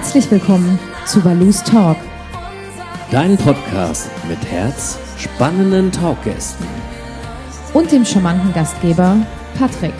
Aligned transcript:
Herzlich 0.00 0.30
willkommen 0.30 0.78
zu 1.04 1.22
Balus 1.22 1.62
Talk. 1.62 1.98
Dein 3.12 3.36
Podcast 3.36 4.10
mit 4.26 4.42
Herz, 4.50 4.98
spannenden 5.18 5.92
Talkgästen 5.92 6.66
und 7.74 7.92
dem 7.92 8.06
charmanten 8.06 8.50
Gastgeber 8.54 9.26
Patrick. 9.58 9.92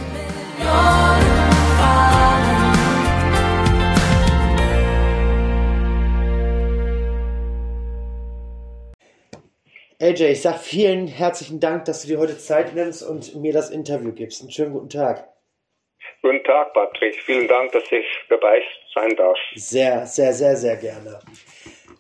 AJ, 10.01 10.33
ich 10.33 10.41
sag 10.41 10.61
vielen 10.61 11.09
herzlichen 11.09 11.61
Dank, 11.61 11.85
dass 11.85 12.03
du 12.03 12.09
dir 12.09 12.19
heute 12.19 12.39
Zeit 12.39 12.75
nimmst 12.75 13.03
und 13.03 13.35
mir 13.37 13.53
das 13.53 13.69
Interview 13.69 14.13
gibst. 14.13 14.41
Einen 14.41 14.51
schönen 14.51 14.73
guten 14.73 14.89
Tag. 14.89 15.29
Guten 16.23 16.43
Tag, 16.45 16.73
Patrick. 16.73 17.23
Vielen 17.23 17.49
Dank, 17.49 17.73
dass 17.73 17.85
ich 17.93 18.07
dabei 18.31 18.63
sein 18.95 19.15
darf. 19.17 19.39
Sehr, 19.55 20.07
sehr, 20.07 20.33
sehr, 20.33 20.57
sehr 20.57 20.77
gerne. 20.77 21.21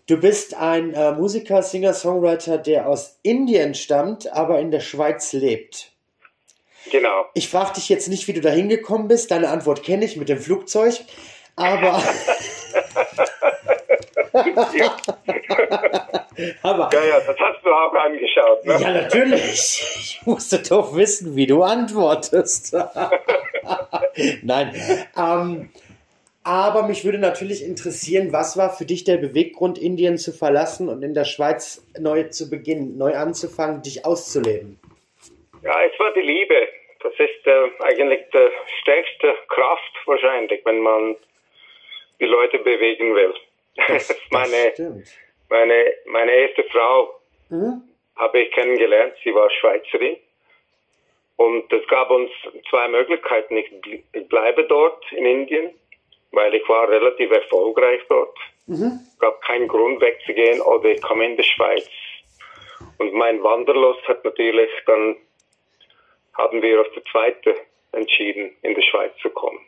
Du 0.07 0.17
bist 0.17 0.55
ein 0.55 0.93
äh, 0.93 1.13
Musiker, 1.13 1.63
Singer, 1.63 1.95
Songwriter, 1.95 2.59
der 2.59 2.89
aus 2.89 3.19
Indien 3.23 3.75
stammt, 3.75 4.33
aber 4.33 4.59
in 4.59 4.71
der 4.71 4.80
Schweiz 4.80 5.33
lebt. 5.33 5.93
Genau. 6.91 7.27
Ich 7.35 7.49
frage 7.49 7.75
dich 7.75 7.89
jetzt 7.89 8.09
nicht, 8.09 8.27
wie 8.27 8.33
du 8.33 8.41
da 8.41 8.51
hingekommen 8.51 9.07
bist. 9.07 9.30
Deine 9.30 9.51
Antwort 9.51 9.83
kenne 9.83 10.05
ich 10.05 10.16
mit 10.16 10.29
dem 10.29 10.39
Flugzeug. 10.39 10.95
Aber. 11.57 12.03
ja. 14.75 14.97
Aber, 16.63 16.91
ja, 16.93 17.05
ja, 17.05 17.21
das 17.21 17.37
hast 17.38 17.65
du 17.65 17.71
auch 17.71 17.93
angeschaut. 17.93 18.65
Ne? 18.65 18.79
Ja, 18.80 18.91
natürlich. 19.02 19.85
Ich 19.97 20.21
musste 20.25 20.59
doch 20.59 20.95
wissen, 20.95 21.37
wie 21.37 21.47
du 21.47 21.63
antwortest. 21.63 22.75
Nein. 24.43 24.75
Ähm, 25.16 25.71
aber 26.51 26.83
mich 26.83 27.05
würde 27.05 27.19
natürlich 27.19 27.65
interessieren, 27.65 28.33
was 28.33 28.57
war 28.57 28.71
für 28.71 28.85
dich 28.85 29.05
der 29.05 29.19
Beweggrund, 29.19 29.79
Indien 29.79 30.19
zu 30.19 30.33
verlassen 30.33 30.88
und 30.88 31.05
in 31.05 31.15
der 31.15 31.24
Schweiz 31.24 31.87
neu 31.97 32.24
zu 32.24 32.51
beginnen, 32.51 32.99
neu 32.99 33.15
anzufangen, 33.15 33.83
dich 33.83 34.05
auszuleben? 34.05 34.80
Ja, 35.63 35.80
es 35.85 35.97
war 36.01 36.13
die 36.13 36.23
Liebe. 36.23 36.57
Das 37.05 37.13
ist 37.13 37.47
äh, 37.47 37.71
eigentlich 37.85 38.23
die 38.33 38.49
stärkste 38.80 39.33
Kraft 39.47 39.93
wahrscheinlich, 40.07 40.61
wenn 40.65 40.80
man 40.80 41.15
die 42.19 42.27
Leute 42.27 42.59
bewegen 42.59 43.15
will. 43.15 43.33
Das, 43.87 44.09
das 44.09 44.19
meine, 44.30 44.73
stimmt. 44.73 45.07
Meine, 45.49 45.95
meine 46.07 46.33
erste 46.33 46.65
Frau 46.65 47.15
mhm. 47.49 47.83
habe 48.17 48.41
ich 48.41 48.51
kennengelernt. 48.51 49.15
Sie 49.23 49.33
war 49.33 49.49
Schweizerin. 49.51 50.17
Und 51.37 51.73
es 51.73 51.87
gab 51.87 52.11
uns 52.11 52.30
zwei 52.69 52.89
Möglichkeiten. 52.89 53.57
Ich, 53.57 53.73
ich 54.13 54.29
bleibe 54.29 54.65
dort 54.65 55.01
in 55.13 55.24
Indien, 55.24 55.71
weil 56.33 56.55
ich 56.55 56.69
war 56.69 56.89
relativ 56.89 57.31
erfolgreich 57.31 58.01
dort. 58.09 58.37
Mhm. 58.67 59.01
Es 59.07 59.19
gab 59.19 59.41
keinen 59.43 59.69
Grund 59.69 60.01
wegzugehen 60.01 60.61
oder 60.61 60.91
ich 60.91 61.03
komme 61.03 61.27
in 61.27 61.37
die 61.37 61.45
Schweiz. 61.45 61.89
Und 62.99 63.13
mein 63.15 63.43
Wanderlust 63.43 64.06
hat 64.09 64.25
natürlich 64.25 64.71
dann, 64.87 65.17
haben 66.34 66.62
wir 66.62 66.81
auf 66.81 66.87
die 66.95 67.03
zweite 67.11 67.55
entschieden, 67.93 68.56
in 68.62 68.75
die 68.75 68.83
Schweiz 68.83 69.12
zu 69.21 69.31
kommen. 69.31 69.59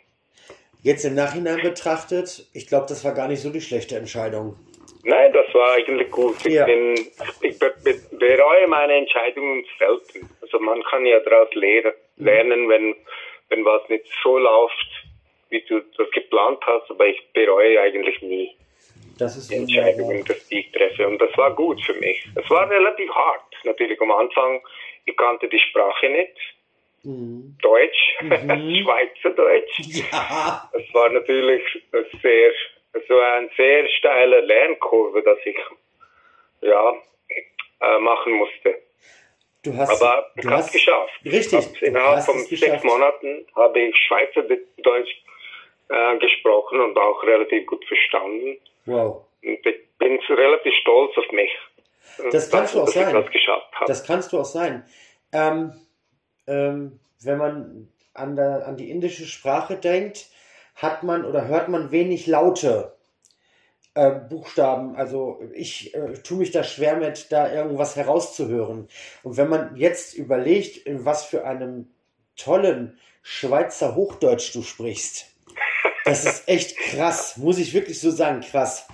Jetzt 0.83 1.05
im 1.05 1.15
Nachhinein 1.15 1.61
betrachtet, 1.63 2.47
ich 2.55 2.67
glaube, 2.67 2.87
das 2.89 3.05
war 3.05 3.13
gar 3.13 3.29
nicht 3.29 3.41
so 3.41 3.51
die 3.51 3.61
schlechte 3.61 3.97
Entscheidung. 3.97 4.57
Nein, 5.05 5.33
das 5.33 5.53
war 5.55 5.75
eigentlich 5.75 6.11
gut. 6.11 6.37
Ich, 6.45 6.55
ja. 6.55 6.65
bin, 6.65 6.95
ich 7.41 7.59
be 7.59 7.75
be 7.83 8.01
bereue 8.13 8.69
meine 8.69 8.95
Entscheidungen 8.95 9.65
selten. 9.79 10.29
Also 10.41 10.61
man 10.61 10.83
kann 10.85 11.05
ja 11.07 11.19
daraus 11.21 11.49
mhm. 11.55 12.25
lernen, 12.25 12.69
wenn, 12.69 12.95
wenn 13.49 13.65
was 13.65 13.89
nicht 13.89 14.07
so 14.23 14.39
läuft, 14.39 15.02
wie 15.53 15.63
du 15.69 15.81
das 15.97 16.11
geplant 16.11 16.59
hast, 16.67 16.91
aber 16.91 17.07
ich 17.07 17.23
bereue 17.33 17.81
eigentlich 17.81 18.21
nie 18.23 18.57
die 19.19 19.55
Entscheidungen, 19.55 20.25
die 20.51 20.59
ich 20.59 20.73
treffe. 20.73 21.07
Und 21.07 21.19
das 21.21 21.37
war 21.37 21.55
gut 21.55 21.81
für 21.83 21.95
mich. 21.95 22.27
Es 22.35 22.51
war 22.51 22.69
relativ 22.69 23.09
hart. 23.11 23.55
Natürlich 23.63 24.01
am 24.01 24.11
Anfang, 24.11 24.61
ich 25.05 25.17
kannte 25.17 25.49
die 25.49 25.61
Sprache 25.61 26.09
nicht. 26.09 26.37
Mhm. 27.05 27.57
Deutsch, 27.63 28.17
mhm. 28.21 28.31
Schweizerdeutsch. 28.83 29.79
Ja. 30.11 30.69
Das 30.73 30.83
war 30.95 31.11
natürlich 31.11 31.63
sehr 32.21 32.53
es 32.93 33.09
war 33.09 33.35
eine 33.35 33.51
sehr 33.57 33.89
steile 33.89 34.41
Lernkurve, 34.41 35.23
dass 35.23 35.39
ich 35.45 35.57
ja 36.61 36.95
äh, 37.81 37.99
machen 37.99 38.35
musste. 38.35 38.83
Du 39.65 39.77
hast, 39.77 40.03
Aber 40.03 40.31
ich 40.37 40.45
habe 40.45 40.61
es 40.61 40.73
geschafft. 40.73 41.21
Richtig. 41.25 41.83
Innerhalb 41.83 42.25
von 42.25 42.39
sechs 42.39 42.83
Monaten 42.83 43.47
habe 43.55 43.81
ich 43.81 43.97
Schweizerdeutsch 44.07 45.23
äh, 45.89 46.19
gesprochen 46.19 46.81
und 46.81 46.97
auch 46.97 47.23
relativ 47.23 47.67
gut 47.67 47.85
verstanden. 47.87 48.59
Wow. 48.87 49.25
Und 49.43 49.67
ich 49.67 49.99
bin 49.99 50.19
relativ 50.29 50.75
stolz 50.81 51.17
auf 51.17 51.31
mich. 51.33 51.51
Das 52.31 52.51
kannst 52.51 52.53
dass, 52.53 52.73
du 52.73 52.81
auch 52.83 52.89
sein. 52.89 53.15
Das, 53.15 53.87
das 53.87 54.07
kannst 54.07 54.33
du 54.33 54.41
auch 54.41 54.45
sein. 54.45 54.85
Ähm, 55.33 55.73
ähm, 56.47 57.01
wenn 57.23 57.39
man 57.39 57.89
an, 58.15 58.37
der, 58.37 58.67
an 58.67 58.77
die 58.77 58.91
indische 58.91 59.25
Sprache 59.25 59.77
denkt, 59.77 60.27
hat 60.75 61.03
man 61.03 61.25
oder 61.25 61.47
hört 61.47 61.69
man 61.69 61.91
wenig 61.91 62.27
laute 62.27 62.97
äh, 63.95 64.11
Buchstaben. 64.11 64.97
Also 64.97 65.41
ich 65.55 65.95
äh, 65.95 66.15
tue 66.23 66.39
mich 66.39 66.51
da 66.51 66.65
schwer 66.65 66.97
mit, 66.97 67.31
da 67.31 67.53
irgendwas 67.53 67.97
herauszuhören. 67.97 68.89
Und 69.23 69.37
wenn 69.37 69.49
man 69.49 69.77
jetzt 69.77 70.15
überlegt, 70.15 70.79
in 70.79 71.05
was 71.05 71.25
für 71.25 71.45
einem 71.45 71.89
tollen 72.37 72.99
Schweizer 73.23 73.95
Hochdeutsch 73.95 74.55
du 74.55 74.63
sprichst, 74.63 75.32
das 76.05 76.25
ist 76.25 76.49
echt 76.49 76.77
krass, 76.79 77.37
muss 77.37 77.59
ich 77.59 77.73
wirklich 77.75 78.01
so 78.01 78.11
sagen, 78.11 78.41
krass. 78.41 78.89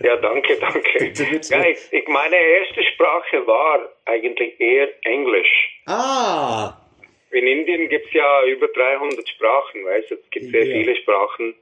ja, 0.00 0.16
danke, 0.16 0.56
danke. 0.56 0.98
Bitte, 0.98 1.24
bitte. 1.24 1.54
Ja, 1.54 1.64
ich, 1.66 1.78
ich, 1.90 2.08
meine 2.08 2.36
erste 2.36 2.82
Sprache 2.94 3.46
war 3.46 3.88
eigentlich 4.06 4.58
eher 4.60 4.88
Englisch. 5.04 5.80
Ah, 5.86 6.74
in 7.34 7.48
Indien 7.48 7.88
gibt 7.88 8.06
es 8.06 8.12
ja 8.12 8.44
über 8.44 8.68
300 8.68 9.28
Sprachen, 9.28 9.84
weißt 9.84 10.10
du, 10.12 10.14
es 10.14 10.30
gibt 10.30 10.50
sehr 10.52 10.66
ja. 10.66 10.76
viele 10.76 10.96
Sprachen. 10.96 11.54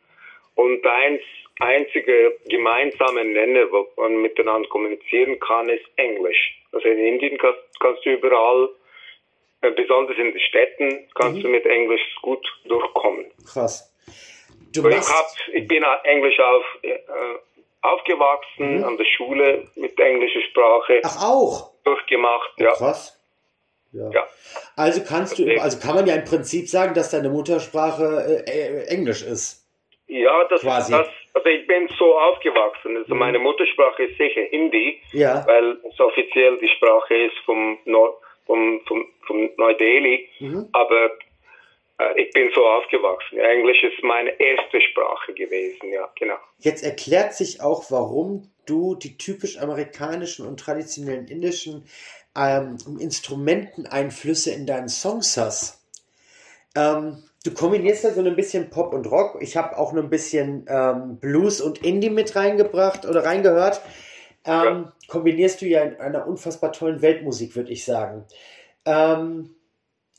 Und 0.55 0.87
eins, 0.87 1.23
einzige 1.61 2.37
gemeinsame 2.49 3.25
Nenner, 3.25 3.73
wo 3.73 3.89
man 3.97 4.21
miteinander 4.21 4.69
kommunizieren 4.69 5.41
kann, 5.41 5.71
ist 5.71 5.85
Englisch. 5.97 6.61
Also 6.73 6.89
in 6.89 6.99
Indien 6.99 7.39
kannst, 7.39 7.61
kannst 7.81 8.05
du 8.05 8.11
überall, 8.11 8.69
besonders 9.71 10.19
in 10.19 10.33
den 10.33 10.41
Städten, 10.41 11.09
kannst 11.15 11.39
mhm. 11.39 11.43
du 11.43 11.49
mit 11.49 11.67
Englisch 11.67 12.03
gut 12.21 12.45
durchkommen. 12.65 13.27
Krass. 13.51 13.89
Du 14.75 14.89
ich, 14.89 14.97
hab, 14.97 15.27
ich 15.53 15.69
bin 15.69 15.85
Englisch 16.05 16.39
auf, 16.41 16.65
äh, 16.83 16.99
aufgewachsen, 17.83 18.79
mhm. 18.79 18.85
an 18.85 18.97
der 18.97 19.05
Schule 19.05 19.69
mit 19.77 19.99
englischer 20.01 20.41
Sprache. 20.51 21.01
Ach 21.05 21.23
auch? 21.23 21.71
Durchgemacht, 21.85 22.53
oh, 22.59 22.63
ja. 22.63 22.73
Krass. 22.73 23.19
Ja. 23.93 24.11
ja. 24.11 24.27
Also 24.77 25.03
kannst 25.07 25.39
du, 25.39 25.47
also 25.61 25.79
kann 25.79 25.97
man 25.97 26.07
ja 26.07 26.15
im 26.15 26.25
Prinzip 26.25 26.69
sagen, 26.69 26.95
dass 26.95 27.11
deine 27.11 27.29
Muttersprache 27.29 28.45
äh, 28.47 28.87
Englisch 28.87 29.23
ist. 29.23 29.63
Ja, 30.07 30.45
das, 30.49 30.63
Quasi. 30.63 30.93
das, 30.93 31.07
also 31.35 31.49
ich 31.49 31.67
bin 31.67 31.89
so 31.99 32.19
aufgewachsen. 32.19 32.97
Also 32.97 33.15
mhm. 33.15 33.21
meine 33.21 33.39
Muttersprache 33.39 34.05
ist 34.05 34.17
sicher 34.17 34.43
Hindi, 34.51 35.01
ja. 35.13 35.45
weil 35.47 35.79
es 35.91 36.01
offiziell 36.01 36.59
die 36.59 36.69
Sprache 36.69 37.15
ist 37.15 37.37
vom, 37.45 37.79
Nord, 37.85 38.17
vom, 38.47 38.81
vom, 38.87 39.07
vom 39.27 39.51
Neu-Delhi. 39.57 40.29
Mhm. 40.41 40.69
Aber 40.73 41.11
äh, 41.99 42.23
ich 42.23 42.31
bin 42.33 42.51
so 42.55 42.65
aufgewachsen. 42.67 43.39
Englisch 43.39 43.83
ist 43.83 44.03
meine 44.03 44.31
erste 44.41 44.81
Sprache 44.81 45.33
gewesen, 45.35 45.93
ja, 45.93 46.11
genau. 46.19 46.37
Jetzt 46.59 46.83
erklärt 46.85 47.35
sich 47.35 47.61
auch, 47.61 47.91
warum 47.91 48.51
du 48.67 48.95
die 48.95 49.17
typisch 49.17 49.59
amerikanischen 49.59 50.47
und 50.47 50.61
traditionellen 50.61 51.27
indischen 51.27 51.85
ähm, 52.37 52.77
Instrumenteneinflüsse 52.99 54.53
in 54.53 54.67
deinen 54.67 54.89
Songs 54.89 55.37
hast. 55.37 55.81
Ähm, 56.75 57.23
du 57.45 57.53
kombinierst 57.53 58.05
da 58.05 58.11
so 58.11 58.23
ein 58.23 58.37
bisschen 58.37 58.71
Pop 58.71 58.95
und 58.95 59.11
Rock. 59.11 59.39
Ich 59.41 59.57
habe 59.57 59.77
auch 59.77 59.93
noch 59.93 60.03
ein 60.03 60.11
bisschen 60.11 60.65
ähm, 60.69 61.19
Blues 61.19 61.61
und 61.61 61.85
Indie 61.85 62.11
mit 62.11 62.35
reingebracht 62.35 63.05
oder 63.05 63.25
reingehört. 63.25 63.83
Ähm, 64.45 64.55
ja. 64.55 64.93
Kombinierst 65.09 65.61
du 65.63 65.67
ja 65.67 65.83
in 65.83 65.97
einer 66.01 66.27
unfassbar 66.27 66.73
tollen 66.73 67.03
Weltmusik, 67.03 67.55
würde 67.57 67.73
ich 67.73 67.85
sagen. 67.85 68.25
Ähm, 68.85 69.55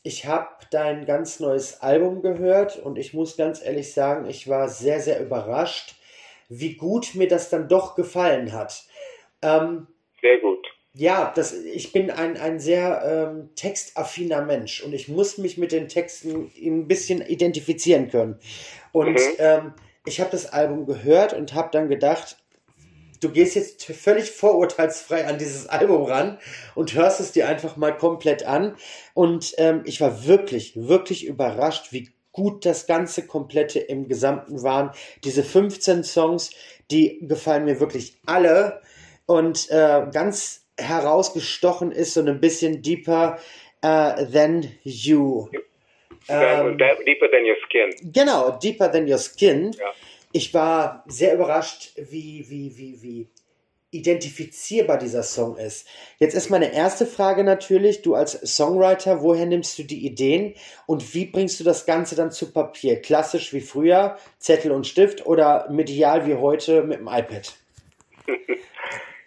ich 0.02 0.26
habe 0.26 0.48
dein 0.70 1.06
ganz 1.06 1.40
neues 1.40 1.80
Album 1.80 2.22
gehört 2.22 2.78
und 2.78 2.98
ich 2.98 3.14
muss 3.14 3.36
ganz 3.36 3.64
ehrlich 3.64 3.92
sagen, 3.92 4.28
ich 4.28 4.48
war 4.48 4.68
sehr, 4.68 5.00
sehr 5.00 5.20
überrascht, 5.20 5.96
wie 6.48 6.74
gut 6.74 7.14
mir 7.14 7.28
das 7.28 7.50
dann 7.50 7.68
doch 7.68 7.94
gefallen 7.94 8.52
hat. 8.52 8.84
Ähm, 9.42 9.86
sehr 10.20 10.38
gut 10.38 10.66
ja, 10.96 11.32
das, 11.34 11.52
ich 11.52 11.92
bin 11.92 12.10
ein, 12.10 12.36
ein 12.36 12.60
sehr 12.60 13.02
ähm, 13.04 13.50
textaffiner 13.56 14.42
Mensch 14.42 14.82
und 14.82 14.92
ich 14.92 15.08
muss 15.08 15.38
mich 15.38 15.58
mit 15.58 15.72
den 15.72 15.88
Texten 15.88 16.52
ein 16.56 16.86
bisschen 16.86 17.20
identifizieren 17.20 18.08
können. 18.08 18.38
Und 18.92 19.14
mhm. 19.14 19.34
ähm, 19.38 19.72
ich 20.06 20.20
habe 20.20 20.30
das 20.30 20.52
Album 20.52 20.86
gehört 20.86 21.32
und 21.32 21.52
habe 21.52 21.70
dann 21.72 21.88
gedacht, 21.88 22.36
du 23.24 23.30
gehst 23.30 23.54
jetzt 23.54 23.84
völlig 23.84 24.30
vorurteilsfrei 24.30 25.26
an 25.26 25.38
dieses 25.38 25.66
Album 25.66 26.04
ran 26.04 26.38
und 26.74 26.94
hörst 26.94 27.20
es 27.20 27.32
dir 27.32 27.48
einfach 27.48 27.76
mal 27.76 27.96
komplett 27.96 28.44
an. 28.44 28.76
Und 29.14 29.54
ähm, 29.58 29.82
ich 29.86 30.00
war 30.00 30.26
wirklich, 30.26 30.72
wirklich 30.76 31.24
überrascht, 31.24 31.92
wie 31.92 32.10
gut 32.32 32.66
das 32.66 32.86
ganze 32.86 33.26
komplette 33.26 33.78
im 33.78 34.08
Gesamten 34.08 34.62
waren. 34.62 34.90
Diese 35.22 35.42
15 35.42 36.04
Songs, 36.04 36.50
die 36.90 37.20
gefallen 37.22 37.64
mir 37.64 37.80
wirklich 37.80 38.18
alle. 38.26 38.82
Und 39.26 39.70
äh, 39.70 40.06
ganz 40.12 40.66
herausgestochen 40.78 41.92
ist 41.92 42.14
so 42.14 42.20
ein 42.20 42.40
bisschen 42.40 42.82
deeper 42.82 43.38
uh, 43.84 44.12
than 44.30 44.68
you. 44.82 45.48
Ähm, 46.28 46.78
deeper 46.78 47.30
than 47.30 47.44
your 47.44 47.56
skin. 47.68 48.12
Genau, 48.12 48.58
deeper 48.58 48.90
than 48.90 49.08
your 49.08 49.18
skin. 49.18 49.72
Ja. 49.72 49.92
Ich 50.36 50.52
war 50.52 51.04
sehr 51.06 51.32
überrascht, 51.32 51.92
wie, 51.96 52.44
wie, 52.48 52.76
wie, 52.76 53.02
wie 53.02 53.28
identifizierbar 53.92 54.98
dieser 54.98 55.22
Song 55.22 55.56
ist. 55.56 55.88
Jetzt 56.18 56.34
ist 56.34 56.50
meine 56.50 56.74
erste 56.74 57.06
Frage 57.06 57.44
natürlich, 57.44 58.02
du 58.02 58.16
als 58.16 58.32
Songwriter, 58.32 59.22
woher 59.22 59.46
nimmst 59.46 59.78
du 59.78 59.84
die 59.84 60.04
Ideen 60.04 60.56
und 60.88 61.14
wie 61.14 61.26
bringst 61.26 61.60
du 61.60 61.64
das 61.64 61.86
Ganze 61.86 62.16
dann 62.16 62.32
zu 62.32 62.52
Papier? 62.52 63.00
Klassisch 63.00 63.52
wie 63.52 63.60
früher, 63.60 64.16
Zettel 64.38 64.72
und 64.72 64.88
Stift 64.88 65.24
oder 65.24 65.68
medial 65.70 66.26
wie 66.26 66.34
heute 66.34 66.82
mit 66.82 66.98
dem 66.98 67.06
iPad? 67.06 67.56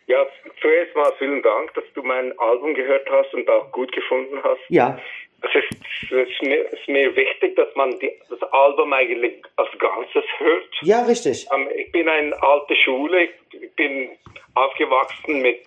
Ja, 0.10 0.26
zuerst 0.62 0.96
mal 0.96 1.12
vielen 1.20 1.44
Dank, 1.44 1.74
dass 1.74 1.84
du 1.94 2.02
mein 2.02 2.32
Album 2.40 2.74
gehört 2.74 3.10
hast 3.10 3.34
und 3.34 3.50
auch 3.50 3.70
gut 3.74 3.92
gefunden 3.92 4.42
hast. 4.42 4.62
Ja. 4.70 4.98
Es 5.42 5.52
ist, 5.54 6.12
es 6.12 6.30
ist, 6.30 6.42
mir, 6.42 6.62
ist 6.72 6.88
mir 6.88 7.16
wichtig, 7.16 7.56
dass 7.56 7.74
man 7.76 7.98
die, 8.00 8.12
das 8.30 8.42
Album 8.52 8.92
eigentlich 8.94 9.44
als 9.56 9.70
Ganzes 9.78 10.24
hört. 10.38 10.70
Ja, 10.82 11.04
richtig. 11.04 11.48
Ähm, 11.54 11.70
ich 11.76 11.92
bin 11.92 12.10
eine 12.10 12.42
alte 12.42 12.76
Schule, 12.76 13.30
ich 13.52 13.76
bin 13.76 14.10
aufgewachsen 14.56 15.42
mit 15.42 15.64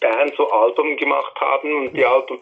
Bands, 0.00 0.36
so 0.36 0.50
Alben 0.50 0.96
gemacht 0.96 1.40
haben 1.40 1.74
und 1.76 1.96
die 1.96 2.04
Album, 2.04 2.40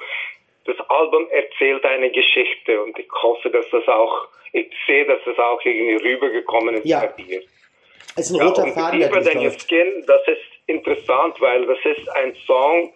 das 0.64 0.76
Album 0.88 1.28
erzählt 1.30 1.84
eine 1.84 2.10
Geschichte 2.10 2.82
und 2.82 2.98
ich 2.98 3.10
hoffe, 3.22 3.50
dass 3.50 3.68
das 3.70 3.86
auch, 3.88 4.28
ich 4.52 4.70
sehe, 4.86 5.04
dass 5.06 5.20
das 5.24 5.38
auch 5.38 5.60
irgendwie 5.64 6.08
rübergekommen 6.08 6.76
ist 6.76 6.86
ja. 6.86 7.00
bei 7.00 7.22
dir. 7.22 7.42
Es 8.16 8.30
ist 8.30 8.36
ein 8.36 8.46
roter 8.46 8.66
ja, 8.66 8.72
Faden, 8.72 9.00
Your 9.00 9.52
Skin, 9.58 10.04
das 10.06 10.20
ist 10.28 10.40
interessant, 10.66 11.40
weil 11.40 11.66
das 11.66 11.78
ist 11.84 12.08
ein 12.10 12.34
Song, 12.46 12.92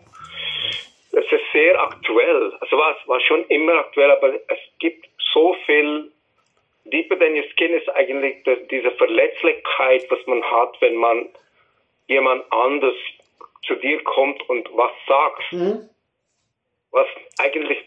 es 1.17 1.25
ist 1.33 1.45
sehr 1.53 1.81
aktuell. 1.81 2.53
Also 2.61 2.77
war, 2.77 2.95
war 3.07 3.21
schon 3.21 3.45
immer 3.47 3.73
aktuell, 3.75 4.11
aber 4.11 4.35
es 4.35 4.59
gibt 4.79 5.09
so 5.33 5.55
viel. 5.65 6.13
Deeper 6.85 7.19
Than 7.19 7.35
Your 7.35 7.45
Skin 7.57 7.73
ist 7.73 7.89
eigentlich 7.89 8.45
diese 8.71 8.91
Verletzlichkeit, 8.93 10.07
was 10.11 10.25
man 10.27 10.43
hat, 10.45 10.81
wenn 10.81 10.95
man 10.95 11.29
jemand 12.07 12.45
anders 12.53 12.95
zu 13.67 13.75
dir 13.77 14.05
kommt 14.05 14.49
und 14.49 14.69
was 14.77 14.93
sagt. 15.09 15.53
Mhm. 15.53 15.89
Was 16.93 17.09
eigentlich 17.39 17.79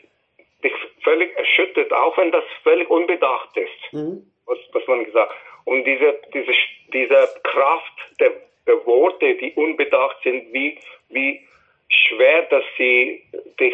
dich 0.63 0.73
völlig 1.03 1.33
erschüttert, 1.37 1.93
auch 1.93 2.17
wenn 2.17 2.31
das 2.31 2.43
völlig 2.63 2.89
unbedacht 2.89 3.55
ist, 3.55 3.93
mhm. 3.93 4.29
was, 4.45 4.57
was 4.73 4.85
man 4.87 5.05
gesagt 5.05 5.31
Und 5.65 5.85
diese, 5.85 6.19
diese, 6.33 6.51
diese 6.91 7.29
Kraft 7.43 7.93
der, 8.19 8.31
der 8.67 8.85
Worte, 8.85 9.35
die 9.35 9.53
unbedacht 9.53 10.17
sind, 10.23 10.51
wie, 10.51 10.77
wie 11.09 11.47
schwer, 11.89 12.43
dass 12.43 12.63
sie 12.77 13.23
dich 13.59 13.73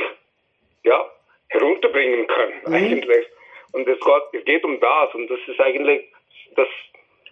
ja, 0.83 1.09
herunterbringen 1.49 2.27
können, 2.27 2.61
mhm. 2.65 2.73
eigentlich. 2.73 3.25
Und 3.71 3.87
es 3.87 3.99
geht, 3.99 4.39
es 4.39 4.45
geht 4.45 4.63
um 4.63 4.79
das. 4.79 5.13
Und 5.13 5.27
das 5.27 5.39
ist 5.47 5.59
eigentlich, 5.59 6.07
das 6.55 6.67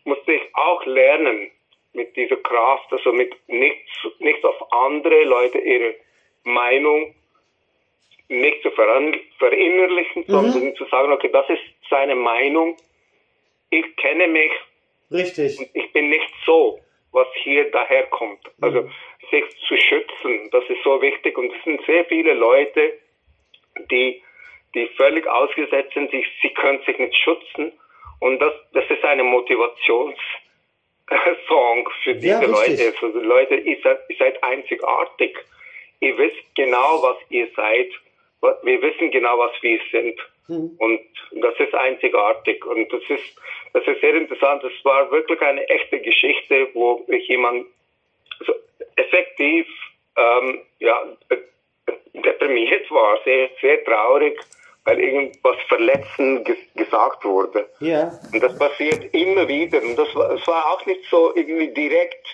musste 0.03 0.33
ich 0.33 0.41
auch 0.53 0.85
lernen 0.85 1.51
mit 1.93 2.15
dieser 2.15 2.37
Kraft, 2.37 2.91
also 2.91 3.13
mit 3.13 3.33
nichts, 3.47 3.91
nichts 4.19 4.43
auf 4.43 4.71
andere 4.73 5.23
Leute 5.23 5.59
ihre 5.59 5.95
Meinung 6.43 7.15
nicht 8.29 8.63
zu 8.63 8.71
verinnerlichen, 8.71 10.23
mhm. 10.27 10.31
sondern 10.31 10.75
zu 10.75 10.85
sagen, 10.85 11.11
okay, 11.11 11.29
das 11.31 11.47
ist 11.49 11.61
seine 11.89 12.15
Meinung. 12.15 12.77
Ich 13.69 13.95
kenne 13.97 14.27
mich. 14.27 14.51
Richtig. 15.11 15.59
Und 15.59 15.69
ich 15.73 15.93
bin 15.93 16.09
nicht 16.09 16.29
so, 16.45 16.79
was 17.11 17.27
hier 17.43 17.69
daherkommt. 17.69 18.39
Also, 18.59 18.81
mhm 18.81 18.91
sich 19.33 19.43
zu 19.67 19.75
schützen. 19.77 20.49
Das 20.51 20.63
ist 20.69 20.83
so 20.83 21.01
wichtig. 21.01 21.37
Und 21.37 21.53
es 21.53 21.63
sind 21.63 21.83
sehr 21.85 22.05
viele 22.05 22.33
Leute, 22.33 22.93
die, 23.89 24.21
die 24.75 24.87
völlig 24.95 25.27
ausgesetzt 25.27 25.93
sind. 25.93 26.11
Sie, 26.11 26.25
sie 26.41 26.49
können 26.49 26.81
sich 26.85 26.97
nicht 26.99 27.15
schützen. 27.15 27.73
Und 28.19 28.39
das, 28.39 28.53
das 28.73 28.85
ist 28.89 29.03
eine 29.03 29.23
Motivations- 29.23 30.19
Song 31.47 31.89
für 32.03 32.15
diese 32.15 32.27
ja, 32.27 32.41
Leute. 32.41 32.93
Für 32.93 33.11
die 33.11 33.25
Leute, 33.25 33.55
ihr 33.55 33.77
seid, 33.83 33.99
ihr 34.09 34.15
seid 34.17 34.43
einzigartig. 34.43 35.37
Ihr 35.99 36.17
wisst 36.17 36.55
genau, 36.55 37.01
was 37.01 37.17
ihr 37.29 37.47
seid. 37.55 37.89
Wir 38.63 38.81
wissen 38.81 39.11
genau, 39.11 39.39
was 39.39 39.51
wir 39.61 39.79
sind. 39.91 40.19
Mhm. 40.47 40.75
Und 40.77 41.01
das 41.31 41.57
ist 41.59 41.73
einzigartig. 41.73 42.65
Und 42.65 42.91
das 42.91 43.01
ist, 43.09 43.41
das 43.73 43.87
ist 43.87 44.01
sehr 44.01 44.15
interessant. 44.15 44.63
Das 44.63 44.73
war 44.83 45.09
wirklich 45.11 45.41
eine 45.41 45.67
echte 45.69 45.99
Geschichte, 46.01 46.67
wo 46.73 47.05
ich 47.07 47.27
jemand 47.27 47.67
also 48.47 48.59
effektiv 48.95 49.67
ähm, 50.15 50.61
ja, 50.79 51.03
deprimiert 52.13 52.89
war, 52.91 53.19
sehr, 53.23 53.49
sehr 53.61 53.83
traurig, 53.83 54.39
weil 54.85 54.99
irgendwas 54.99 55.57
verletzend 55.67 56.45
ges 56.45 56.57
gesagt 56.75 57.23
wurde. 57.23 57.69
Ja. 57.79 58.11
Und 58.33 58.43
das 58.43 58.57
passiert 58.57 59.13
immer 59.13 59.47
wieder. 59.47 59.81
Und 59.81 59.95
das 59.95 60.13
war, 60.15 60.29
das 60.29 60.45
war 60.47 60.71
auch 60.71 60.85
nicht 60.85 61.03
so 61.09 61.33
irgendwie 61.35 61.69
direkt, 61.69 62.25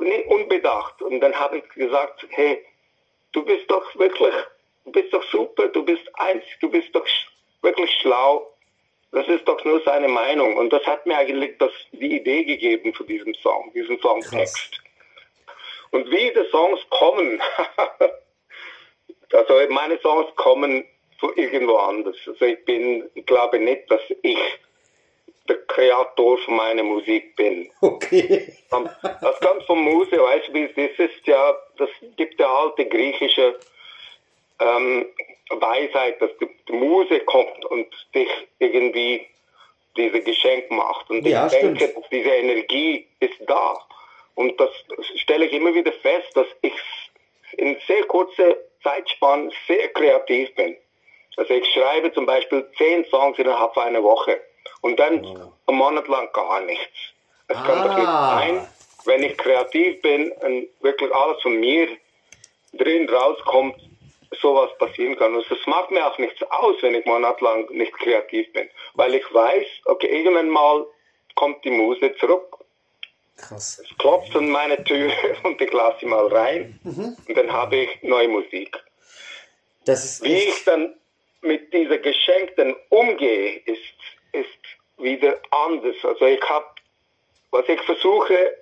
nicht 0.00 0.26
unbedacht. 0.28 1.02
Und 1.02 1.20
dann 1.20 1.34
habe 1.34 1.58
ich 1.58 1.68
gesagt, 1.70 2.26
hey, 2.30 2.64
du 3.32 3.44
bist 3.44 3.68
doch 3.70 3.94
wirklich, 3.96 4.34
du 4.84 4.92
bist 4.92 5.12
doch 5.12 5.24
super, 5.24 5.68
du 5.68 5.84
bist 5.84 6.08
eins, 6.14 6.44
du 6.60 6.70
bist 6.70 6.94
doch 6.94 7.06
wirklich 7.62 7.90
schlau. 8.00 8.50
Das 9.10 9.28
ist 9.28 9.46
doch 9.46 9.64
nur 9.64 9.80
seine 9.84 10.08
Meinung. 10.08 10.56
Und 10.56 10.72
das 10.72 10.84
hat 10.86 11.06
mir 11.06 11.16
eigentlich 11.16 11.56
das, 11.58 11.70
die 11.92 12.16
Idee 12.16 12.44
gegeben 12.44 12.92
für 12.94 13.04
diesen 13.04 13.34
Song, 13.34 13.70
diesen 13.72 13.98
Songtext. 14.00 14.72
Krass. 14.72 14.84
Und 15.94 16.10
wie 16.10 16.32
die 16.32 16.50
Songs 16.50 16.80
kommen, 16.90 17.40
also 19.32 19.54
meine 19.68 19.96
Songs 20.00 20.26
kommen 20.34 20.84
von 21.20 21.32
irgendwo 21.36 21.76
anders. 21.76 22.16
Also 22.26 22.44
ich 22.46 22.64
bin, 22.64 23.08
ich 23.14 23.24
glaube 23.26 23.60
nicht, 23.60 23.88
dass 23.88 24.00
ich 24.22 24.38
der 25.48 25.56
Kreator 25.68 26.36
von 26.38 26.56
meiner 26.56 26.82
Musik 26.82 27.36
bin. 27.36 27.70
Okay. 27.80 28.52
Das 29.20 29.38
kommt 29.38 29.62
vom 29.66 29.84
Muse, 29.84 30.18
weißt 30.18 30.48
du, 30.48 30.66
das 30.66 30.98
ist 30.98 31.26
ja, 31.26 31.54
das 31.78 31.90
gibt 32.16 32.40
ja 32.40 32.52
alte 32.52 32.86
griechische 32.86 33.56
ähm, 34.58 35.06
Weisheit, 35.50 36.20
dass 36.20 36.30
die, 36.38 36.72
Muse 36.72 37.20
kommt 37.20 37.64
und 37.66 37.86
dich 38.16 38.30
irgendwie 38.58 39.28
diese 39.96 40.22
Geschenk 40.22 40.72
macht. 40.72 41.08
Und 41.08 41.24
ja, 41.24 41.46
ich 41.46 41.52
denke, 41.52 41.88
stimmt. 41.88 42.06
diese 42.10 42.30
Energie 42.30 43.06
ist 43.20 43.38
da. 43.46 43.78
Und 44.34 44.58
das 44.58 44.70
stelle 45.16 45.46
ich 45.46 45.52
immer 45.52 45.74
wieder 45.74 45.92
fest, 45.92 46.28
dass 46.34 46.46
ich 46.62 46.72
in 47.56 47.76
sehr 47.86 48.04
kurzer 48.04 48.56
Zeitspanne 48.82 49.50
sehr 49.68 49.88
kreativ 49.88 50.54
bin. 50.54 50.76
Also 51.36 51.54
ich 51.54 51.66
schreibe 51.72 52.12
zum 52.12 52.26
Beispiel 52.26 52.66
zehn 52.76 53.04
Songs 53.06 53.38
innerhalb 53.38 53.76
einer 53.76 54.02
Woche 54.02 54.40
und 54.82 54.98
dann 54.98 55.24
oh. 55.24 55.52
einen 55.66 55.78
Monat 55.78 56.08
lang 56.08 56.32
gar 56.32 56.60
nichts. 56.60 56.92
Es 57.48 57.56
ah. 57.56 57.62
kann 57.62 57.88
doch 57.88 57.96
nicht 57.96 58.08
ah. 58.08 58.38
sein, 58.38 58.68
wenn 59.04 59.22
ich 59.22 59.36
kreativ 59.36 60.00
bin 60.02 60.30
und 60.32 60.68
wirklich 60.80 61.12
alles 61.14 61.40
von 61.42 61.58
mir 61.58 61.88
drin 62.72 63.08
rauskommt, 63.08 63.76
sowas 64.40 64.70
passieren 64.78 65.16
kann. 65.16 65.34
Und 65.34 65.48
es 65.50 65.66
macht 65.66 65.90
mir 65.90 66.06
auch 66.06 66.18
nichts 66.18 66.42
aus, 66.50 66.76
wenn 66.80 66.94
ich 66.94 67.04
monatelang 67.04 67.66
nicht 67.70 67.92
kreativ 67.92 68.52
bin. 68.52 68.68
Weil 68.94 69.14
ich 69.14 69.34
weiß, 69.34 69.66
okay, 69.86 70.06
irgendwann 70.06 70.48
mal 70.48 70.86
kommt 71.34 71.64
die 71.64 71.70
Muse 71.70 72.14
zurück 72.16 72.53
Krass. 73.36 73.80
Es 73.82 73.98
klopft 73.98 74.34
an 74.36 74.48
meine 74.48 74.82
Tür 74.84 75.12
und 75.42 75.60
ich 75.60 75.72
lasse 75.72 75.98
sie 76.00 76.06
mal 76.06 76.26
rein 76.28 76.78
mhm. 76.84 77.16
und 77.28 77.36
dann 77.36 77.52
habe 77.52 77.76
ich 77.76 78.02
neue 78.02 78.28
Musik. 78.28 78.78
Wie 79.86 80.34
ich 80.34 80.64
dann 80.64 80.94
mit 81.42 81.72
dieser 81.72 81.98
Geschenkten 81.98 82.74
umgehe, 82.88 83.60
ist, 83.66 83.80
ist 84.32 84.48
wieder 84.98 85.38
anders. 85.50 85.96
Also 86.02 86.24
ich 86.24 86.42
habe, 86.48 86.66
was 87.50 87.68
ich 87.68 87.80
versuche 87.82 88.56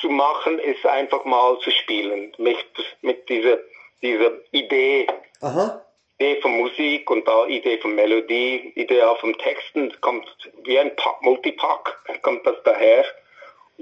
zu 0.00 0.08
machen, 0.08 0.58
ist 0.58 0.86
einfach 0.86 1.24
mal 1.24 1.58
zu 1.60 1.70
spielen. 1.70 2.32
Mit, 2.38 2.64
mit 3.02 3.28
dieser, 3.28 3.58
dieser 4.02 4.32
Idee. 4.52 5.06
Aha. 5.40 5.82
Idee 6.18 6.40
von 6.40 6.56
Musik 6.56 7.10
und 7.10 7.28
da 7.28 7.46
Idee 7.46 7.78
von 7.78 7.94
Melodie, 7.94 8.72
Idee 8.74 9.02
auch 9.02 9.18
vom 9.18 9.36
Texten, 9.36 9.92
kommt 10.00 10.26
wie 10.64 10.78
ein 10.78 10.92
Multipack, 11.20 12.22
kommt 12.22 12.46
das 12.46 12.56
daher 12.64 13.04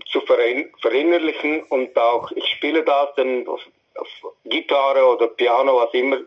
zu 0.06 0.20
verinnerlichen 0.22 1.62
und 1.64 1.96
auch, 1.96 2.30
ich 2.32 2.46
spiele 2.48 2.82
das 2.82 3.14
dann 3.16 3.46
auf, 3.46 3.60
auf 3.96 4.08
Gitarre 4.44 5.06
oder 5.06 5.28
Piano, 5.28 5.76
was 5.76 5.94
immer 5.94 6.18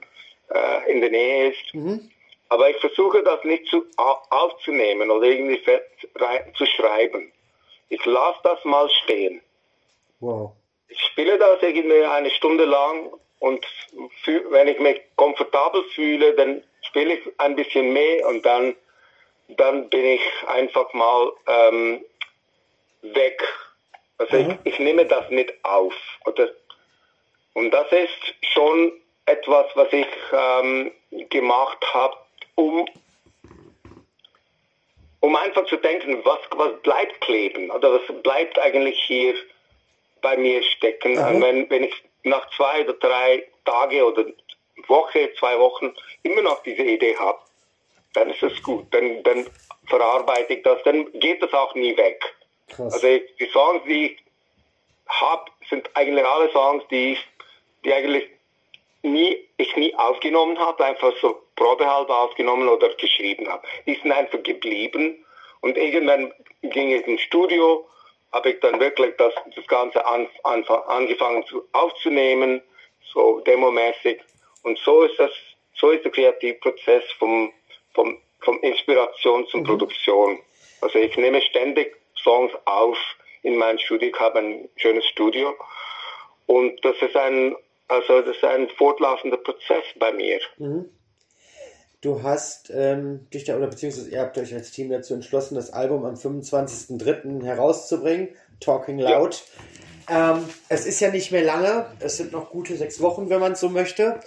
äh, 0.49 0.91
in 0.91 1.01
der 1.01 1.09
Nähe 1.09 1.49
ist. 1.49 1.73
Mhm. 1.73 2.09
Aber 2.49 2.69
ich 2.69 2.77
versuche 2.77 3.23
das 3.23 3.43
nicht 3.43 3.67
zu, 3.67 3.83
aufzunehmen 3.97 5.11
oder 5.11 5.27
irgendwie 5.27 5.61
rein, 6.15 6.53
zu 6.55 6.65
schreiben. 6.65 7.31
Ich 7.89 8.03
lasse 8.05 8.39
das 8.43 8.63
mal 8.63 8.89
stehen. 9.03 9.41
Wow. 10.19 10.51
Ich 10.87 10.99
spiele 11.11 11.37
das 11.37 11.61
irgendwie 11.61 12.03
eine 12.03 12.29
Stunde 12.31 12.63
lang 12.63 13.11
und 13.39 13.65
wenn 14.49 14.67
ich 14.67 14.79
mich 14.79 15.01
komfortabel 15.17 15.83
fühle, 15.93 16.33
dann 16.35 16.63
spiele 16.81 17.15
ich 17.15 17.21
ein 17.37 17.55
bisschen 17.55 17.91
mehr 17.91 18.25
und 18.27 18.45
dann 18.45 18.75
dann 19.49 19.89
bin 19.89 20.05
ich 20.05 20.21
einfach 20.47 20.91
mal 20.93 21.31
ähm, 21.47 22.03
weg. 23.15 23.41
Also 24.17 24.37
mhm. 24.37 24.57
ich, 24.63 24.73
ich 24.73 24.79
nehme 24.79 25.05
das 25.05 25.29
nicht 25.29 25.53
auf. 25.63 25.93
Oder? 26.25 26.49
Und 27.53 27.71
das 27.71 27.91
ist 27.91 28.35
schon 28.53 28.91
etwas, 29.25 29.65
was 29.75 29.91
ich 29.91 30.07
ähm, 30.31 30.91
gemacht 31.29 31.77
habe, 31.93 32.17
um, 32.55 32.87
um 35.19 35.35
einfach 35.35 35.65
zu 35.65 35.77
denken, 35.77 36.23
was, 36.23 36.39
was 36.51 36.81
bleibt 36.81 37.19
kleben 37.21 37.69
oder 37.71 37.93
was 37.93 38.23
bleibt 38.23 38.57
eigentlich 38.59 38.99
hier 39.03 39.35
bei 40.21 40.37
mir 40.37 40.63
stecken. 40.63 41.13
Mhm. 41.13 41.41
Wenn, 41.41 41.69
wenn 41.69 41.83
ich 41.83 42.03
nach 42.23 42.49
zwei 42.55 42.83
oder 42.83 42.93
drei 42.93 43.47
Tage 43.65 44.05
oder 44.05 44.25
Woche, 44.87 45.31
zwei 45.39 45.57
Wochen 45.59 45.93
immer 46.23 46.41
noch 46.41 46.63
diese 46.63 46.83
Idee 46.83 47.15
habe, 47.17 47.39
dann 48.13 48.29
ist 48.29 48.43
es 48.43 48.61
gut. 48.63 48.85
Dann, 48.91 49.23
dann 49.23 49.47
verarbeite 49.87 50.53
ich 50.53 50.63
das, 50.63 50.81
dann 50.83 51.11
geht 51.19 51.41
das 51.41 51.53
auch 51.53 51.73
nie 51.75 51.95
weg. 51.97 52.35
Krass. 52.67 52.93
Also 52.93 53.07
die 53.07 53.45
Songs, 53.51 53.83
die 53.87 54.05
ich 54.05 54.17
habe, 55.07 55.51
sind 55.69 55.89
eigentlich 55.93 56.25
alle 56.25 56.49
Songs, 56.51 56.83
die 56.89 57.13
ich, 57.13 57.19
die 57.83 57.93
eigentlich 57.93 58.29
nie, 59.03 59.47
ich 59.57 59.75
nie 59.75 59.93
aufgenommen 59.95 60.59
habe, 60.59 60.83
einfach 60.85 61.13
so 61.21 61.41
probehalber 61.55 62.19
aufgenommen 62.19 62.67
oder 62.67 62.89
geschrieben 62.95 63.47
habe. 63.47 63.65
Die 63.85 63.95
sind 63.95 64.11
einfach 64.11 64.43
geblieben 64.43 65.25
und 65.61 65.77
irgendwann 65.77 66.33
ging 66.61 66.91
ich 66.91 67.05
ins 67.07 67.21
Studio, 67.21 67.87
habe 68.31 68.51
ich 68.51 68.59
dann 68.59 68.79
wirklich 68.79 69.15
das, 69.17 69.33
das 69.55 69.65
Ganze 69.67 70.05
an, 70.05 70.27
an, 70.43 70.63
angefangen 70.65 71.45
zu, 71.45 71.63
aufzunehmen, 71.71 72.61
so 73.13 73.39
demomäßig. 73.41 74.19
Und 74.63 74.77
so 74.79 75.03
ist 75.03 75.17
das, 75.17 75.31
so 75.75 75.91
ist 75.91 76.03
der 76.03 76.11
Kreativprozess 76.11 77.03
vom, 77.17 77.51
vom, 77.93 78.19
vom 78.41 78.59
Inspiration 78.61 79.47
zur 79.47 79.61
mhm. 79.61 79.65
Produktion. 79.65 80.39
Also 80.81 80.99
ich 80.99 81.15
nehme 81.17 81.41
ständig 81.41 81.95
Songs 82.23 82.51
auf 82.65 82.97
in 83.43 83.57
mein 83.57 83.79
Studio. 83.79 84.09
Ich 84.09 84.19
habe 84.19 84.39
ein 84.39 84.69
schönes 84.75 85.05
Studio. 85.05 85.55
Und 86.45 86.83
das 86.83 86.95
ist 87.01 87.15
ein, 87.15 87.55
also 87.87 88.21
das 88.21 88.35
ist 88.35 88.43
ein 88.43 88.69
fortlaufender 88.69 89.37
Prozess 89.37 89.83
bei 89.99 90.11
mir. 90.11 90.39
Mhm. 90.57 90.89
Du 92.01 92.21
hast 92.21 92.71
ähm, 92.73 93.27
dich 93.31 93.43
da, 93.45 93.57
oder 93.57 93.67
beziehungsweise 93.67 94.09
ihr 94.11 94.21
habt 94.21 94.37
euch 94.37 94.53
als 94.53 94.71
Team 94.71 94.89
dazu 94.89 95.13
entschlossen, 95.15 95.55
das 95.55 95.71
Album 95.71 96.05
am 96.05 96.13
25.03. 96.13 97.43
herauszubringen, 97.43 98.29
Talking 98.59 98.99
Loud. 98.99 99.43
Ja. 100.07 100.35
Ähm, 100.35 100.47
es 100.69 100.85
ist 100.85 100.99
ja 100.99 101.09
nicht 101.09 101.31
mehr 101.31 101.43
lange, 101.43 101.91
es 101.99 102.17
sind 102.17 102.31
noch 102.31 102.51
gute 102.51 102.77
sechs 102.77 103.01
Wochen, 103.01 103.29
wenn 103.29 103.39
man 103.39 103.55
so 103.55 103.69
möchte. 103.69 104.19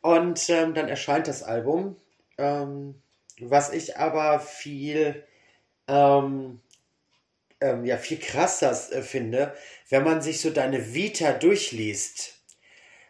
Und 0.00 0.48
ähm, 0.48 0.74
dann 0.74 0.88
erscheint 0.88 1.28
das 1.28 1.42
Album. 1.42 1.96
Ähm, 2.38 3.00
was 3.38 3.72
ich 3.72 3.96
aber 3.96 4.40
viel 4.40 5.22
ähm, 5.88 6.60
ähm, 7.60 7.84
ja 7.84 7.96
viel 7.96 8.18
krasser 8.18 8.72
äh, 8.92 9.02
finde, 9.02 9.54
wenn 9.88 10.04
man 10.04 10.22
sich 10.22 10.40
so 10.40 10.50
deine 10.50 10.94
Vita 10.94 11.32
durchliest 11.32 12.40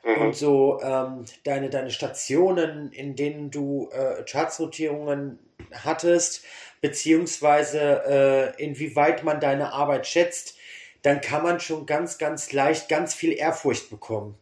mhm. 0.05 0.23
und 0.23 0.37
so 0.37 0.81
ähm, 0.83 1.25
deine, 1.45 1.71
deine 1.71 1.91
Stationen, 1.91 2.93
in 2.93 3.17
denen 3.17 3.51
du 3.51 3.91
äh, 3.93 4.25
Chartsrotierungen 4.25 5.39
hattest, 5.73 6.45
beziehungsweise 6.81 8.55
äh, 8.59 8.63
inwieweit 8.63 9.25
man 9.25 9.41
deine 9.41 9.73
Arbeit 9.73 10.07
schätzt, 10.07 10.57
dann 11.03 11.21
kann 11.21 11.43
man 11.43 11.61
schon 11.61 11.87
ganz, 11.87 12.19
ganz 12.19 12.53
leicht 12.53 12.89
ganz 12.89 13.15
viel 13.15 13.33
Ehrfurcht 13.33 13.91
bekommen. 13.91 14.39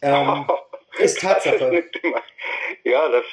Ähm, 0.00 0.46
oh, 0.48 0.54
ist 0.98 1.20
Tatsache. 1.20 1.84
ja, 2.84 3.08
das. 3.08 3.24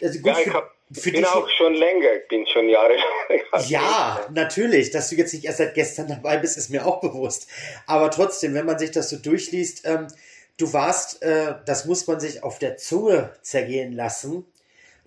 Also 0.00 0.20
gut, 0.20 0.32
ja, 0.32 0.40
ich 0.40 0.54
habe 0.54 0.70
für 0.92 1.12
bin 1.12 1.24
auch 1.24 1.48
schon 1.50 1.74
länger, 1.74 2.14
ich 2.14 2.28
bin 2.28 2.46
schon 2.46 2.68
Jahre 2.68 2.96
Ja, 3.68 4.26
natürlich. 4.32 4.90
Dass 4.90 5.10
du 5.10 5.16
jetzt 5.16 5.34
nicht 5.34 5.44
erst 5.44 5.58
seit 5.58 5.74
gestern 5.74 6.08
dabei 6.08 6.38
bist, 6.38 6.56
ist 6.56 6.70
mir 6.70 6.86
auch 6.86 7.00
bewusst. 7.00 7.48
Aber 7.86 8.10
trotzdem, 8.10 8.54
wenn 8.54 8.66
man 8.66 8.78
sich 8.78 8.90
das 8.90 9.10
so 9.10 9.16
durchliest, 9.16 9.86
ähm, 9.86 10.08
du 10.56 10.72
warst, 10.72 11.22
äh, 11.22 11.56
das 11.66 11.84
muss 11.84 12.06
man 12.06 12.20
sich 12.20 12.42
auf 12.42 12.58
der 12.58 12.76
Zunge 12.78 13.34
zergehen 13.42 13.92
lassen, 13.92 14.46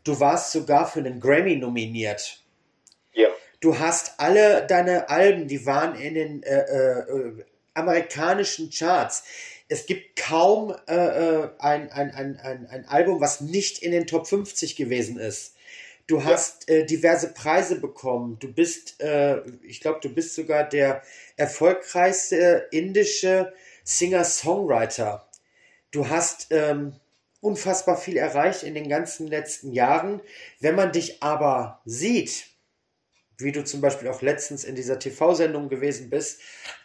du 0.03 0.19
warst 0.19 0.51
sogar 0.51 0.87
für 0.89 0.99
einen 0.99 1.19
Grammy 1.19 1.55
nominiert. 1.55 2.43
Ja. 3.13 3.29
Du 3.59 3.79
hast 3.79 4.19
alle 4.19 4.65
deine 4.67 5.09
Alben, 5.09 5.47
die 5.47 5.65
waren 5.65 5.95
in 5.95 6.13
den 6.13 6.43
äh, 6.43 6.61
äh, 6.61 7.43
amerikanischen 7.73 8.69
Charts. 8.69 9.23
Es 9.67 9.85
gibt 9.85 10.19
kaum 10.19 10.75
äh, 10.87 10.93
äh, 10.95 11.49
ein, 11.59 11.91
ein, 11.91 12.11
ein, 12.11 12.37
ein, 12.37 12.67
ein 12.67 12.85
Album, 12.87 13.21
was 13.21 13.41
nicht 13.41 13.81
in 13.81 13.91
den 13.91 14.05
Top 14.05 14.27
50 14.27 14.75
gewesen 14.75 15.17
ist. 15.17 15.55
Du 16.11 16.25
hast 16.25 16.67
ja. 16.67 16.75
äh, 16.75 16.85
diverse 16.85 17.33
Preise 17.33 17.79
bekommen. 17.79 18.37
Du 18.37 18.51
bist, 18.51 18.99
äh, 18.99 19.39
ich 19.63 19.79
glaube, 19.79 20.01
du 20.01 20.09
bist 20.09 20.35
sogar 20.35 20.67
der 20.67 21.03
erfolgreichste 21.37 22.67
indische 22.71 23.53
Singer-Songwriter. 23.85 25.25
Du 25.91 26.09
hast 26.09 26.47
ähm, 26.49 26.91
unfassbar 27.39 27.95
viel 27.95 28.17
erreicht 28.17 28.63
in 28.63 28.73
den 28.73 28.89
ganzen 28.89 29.25
letzten 29.25 29.71
Jahren. 29.71 30.19
Wenn 30.59 30.75
man 30.75 30.91
dich 30.91 31.23
aber 31.23 31.79
sieht, 31.85 32.47
wie 33.37 33.53
du 33.53 33.63
zum 33.63 33.79
Beispiel 33.79 34.09
auch 34.09 34.21
letztens 34.21 34.65
in 34.65 34.75
dieser 34.75 34.99
TV-Sendung 34.99 35.69
gewesen 35.69 36.09
bist, 36.09 36.41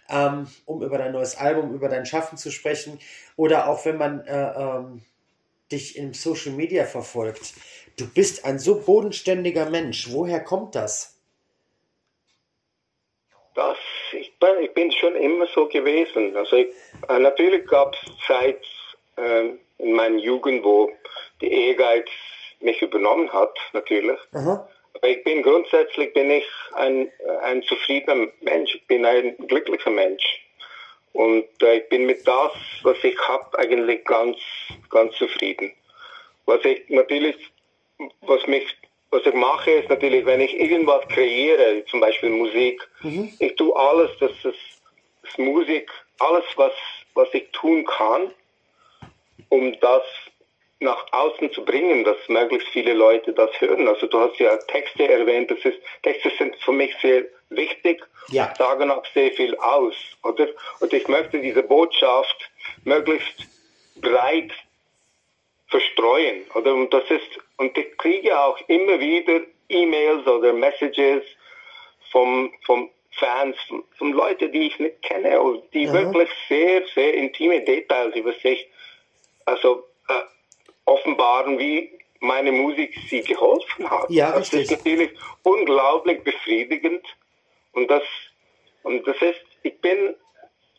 ähm, 0.09 0.47
um 0.67 0.85
über 0.85 0.99
dein 0.99 1.11
neues 1.11 1.37
Album, 1.37 1.75
über 1.75 1.89
dein 1.89 2.07
Schaffen 2.07 2.39
zu 2.39 2.53
sprechen, 2.53 3.01
oder 3.35 3.67
auch 3.67 3.85
wenn 3.87 3.97
man 3.97 4.25
äh, 4.25 4.53
ähm, 4.53 5.03
dich 5.73 5.99
im 5.99 6.15
Social 6.15 6.53
Media 6.53 6.85
verfolgt, 6.85 7.55
Du 7.99 8.07
bist 8.07 8.45
ein 8.45 8.59
so 8.59 8.83
bodenständiger 8.83 9.71
Mensch. 9.71 10.09
Woher 10.11 10.41
kommt 10.41 10.75
das? 10.75 11.19
Das, 13.55 13.79
ich, 14.13 14.39
bin, 14.39 14.59
ich 14.61 14.75
bin 14.75 14.93
schon 14.93 15.17
immer 15.17 15.47
so 15.47 15.67
gewesen. 15.67 16.37
Also 16.37 16.57
ich, 16.57 16.69
äh, 17.09 17.19
natürlich 17.19 17.67
gab 17.67 17.95
es 17.95 18.27
Zeit 18.27 18.61
äh, 19.17 19.53
in 19.79 19.93
meiner 19.93 20.19
Jugend, 20.19 20.63
wo 20.63 20.93
die 21.41 21.51
Ehrgeiz 21.51 22.09
mich 22.61 22.83
übernommen 22.83 23.33
hat, 23.33 23.57
natürlich. 23.73 24.19
Aha. 24.33 24.69
Aber 24.93 25.09
ich 25.09 25.25
bin 25.25 25.43
grundsätzlich 25.43 26.13
bin 26.13 26.31
ich 26.31 26.47
ein, 26.75 27.11
ein 27.43 27.63
zufriedener 27.63 28.29
Mensch. 28.43 28.75
Ich 28.75 28.87
bin 28.87 29.07
ein 29.07 29.37
glücklicher 29.49 29.91
Mensch. 29.91 30.25
Und 31.15 31.47
äh, 31.63 31.79
ich 31.79 31.89
bin 31.89 32.05
mit 32.05 32.29
das, 32.29 32.53
was 32.83 33.03
ich 33.03 33.17
habe, 33.27 33.59
eigentlich 33.59 34.05
ganz, 34.05 34.37
ganz 34.91 35.15
zufrieden. 35.17 35.73
Was 36.45 36.63
ich 36.65 36.83
natürlich 36.91 37.37
was 38.21 38.47
mich 38.47 38.77
was 39.11 39.25
ich 39.25 39.35
mache, 39.35 39.71
ist 39.71 39.89
natürlich, 39.89 40.27
wenn 40.27 40.41
ich 40.41 40.59
irgendwas 40.59 41.07
kreiere, 41.09 41.85
zum 41.87 42.01
Beispiel 42.01 42.31
Musik, 42.31 42.87
mhm. 43.03 43.33
ich 43.39 43.55
tue 43.57 43.75
alles, 43.75 44.11
dass 44.19 44.33
es 44.45 44.55
das 45.23 45.39
Musik, 45.39 45.91
alles, 46.19 46.45
was, 46.57 46.73
was 47.15 47.29
ich 47.33 47.51
tun 47.53 47.85
kann, 47.85 48.31
um 49.49 49.79
das 49.81 50.03
nach 50.81 51.07
außen 51.13 51.53
zu 51.53 51.65
bringen, 51.65 52.05
dass 52.05 52.17
möglichst 52.29 52.69
viele 52.69 52.93
Leute 52.93 53.33
das 53.33 53.51
hören. 53.61 53.89
Also 53.89 54.07
du 54.07 54.19
hast 54.19 54.39
ja 54.39 54.55
Texte 54.69 55.09
erwähnt, 55.09 55.51
das 55.51 55.61
ist, 55.65 55.79
Texte 56.03 56.31
sind 56.37 56.55
für 56.57 56.73
mich 56.73 56.95
sehr 57.01 57.25
wichtig, 57.49 58.03
ja. 58.29 58.53
sagen 58.59 58.91
auch 58.91 59.05
sehr 59.15 59.33
viel 59.33 59.57
aus, 59.57 59.95
oder? 60.23 60.49
Und 60.81 60.93
ich 60.93 61.09
möchte 61.09 61.39
diese 61.41 61.63
Botschaft 61.63 62.51
möglichst 62.85 63.47
breit 63.97 64.53
verstreuen, 65.69 66.45
oder? 66.55 66.75
Und 66.75 66.93
das 66.93 67.05
ist 67.09 67.41
und 67.59 67.77
ich 67.77 67.97
kriege 67.99 68.39
auch 68.39 68.59
immer 68.69 69.01
wieder 69.01 69.41
E-Mails 69.69 70.27
oder 70.27 70.53
Messages 70.53 71.23
vom, 72.11 72.53
vom 72.65 72.91
Fans, 73.13 73.57
von, 73.99 74.13
Leuten, 74.13 74.53
die 74.53 74.69
ich 74.69 74.79
nicht 74.79 75.03
kenne, 75.03 75.41
und 75.41 75.63
die 75.73 75.87
mhm. 75.87 75.93
wirklich 75.93 76.29
sehr, 76.49 76.83
sehr 76.95 77.15
intime 77.15 77.63
Details 77.63 78.15
über 78.15 78.33
sich 78.35 78.69
also, 79.47 79.85
äh, 80.09 80.23
offenbaren, 80.85 81.59
wie 81.59 81.91
meine 82.21 82.53
Musik 82.53 82.95
sie 83.09 83.23
geholfen 83.23 83.89
hat. 83.91 84.11
Ja, 84.11 84.33
das 84.33 84.53
richtig. 84.53 84.63
ist 84.63 84.71
natürlich 84.79 85.11
unglaublich 85.43 86.23
befriedigend. 86.25 87.05
Und 87.73 87.91
das, 87.91 88.03
und 88.83 89.07
das 89.07 89.17
ist, 89.21 89.41
ich 89.63 89.79
bin, 89.81 90.15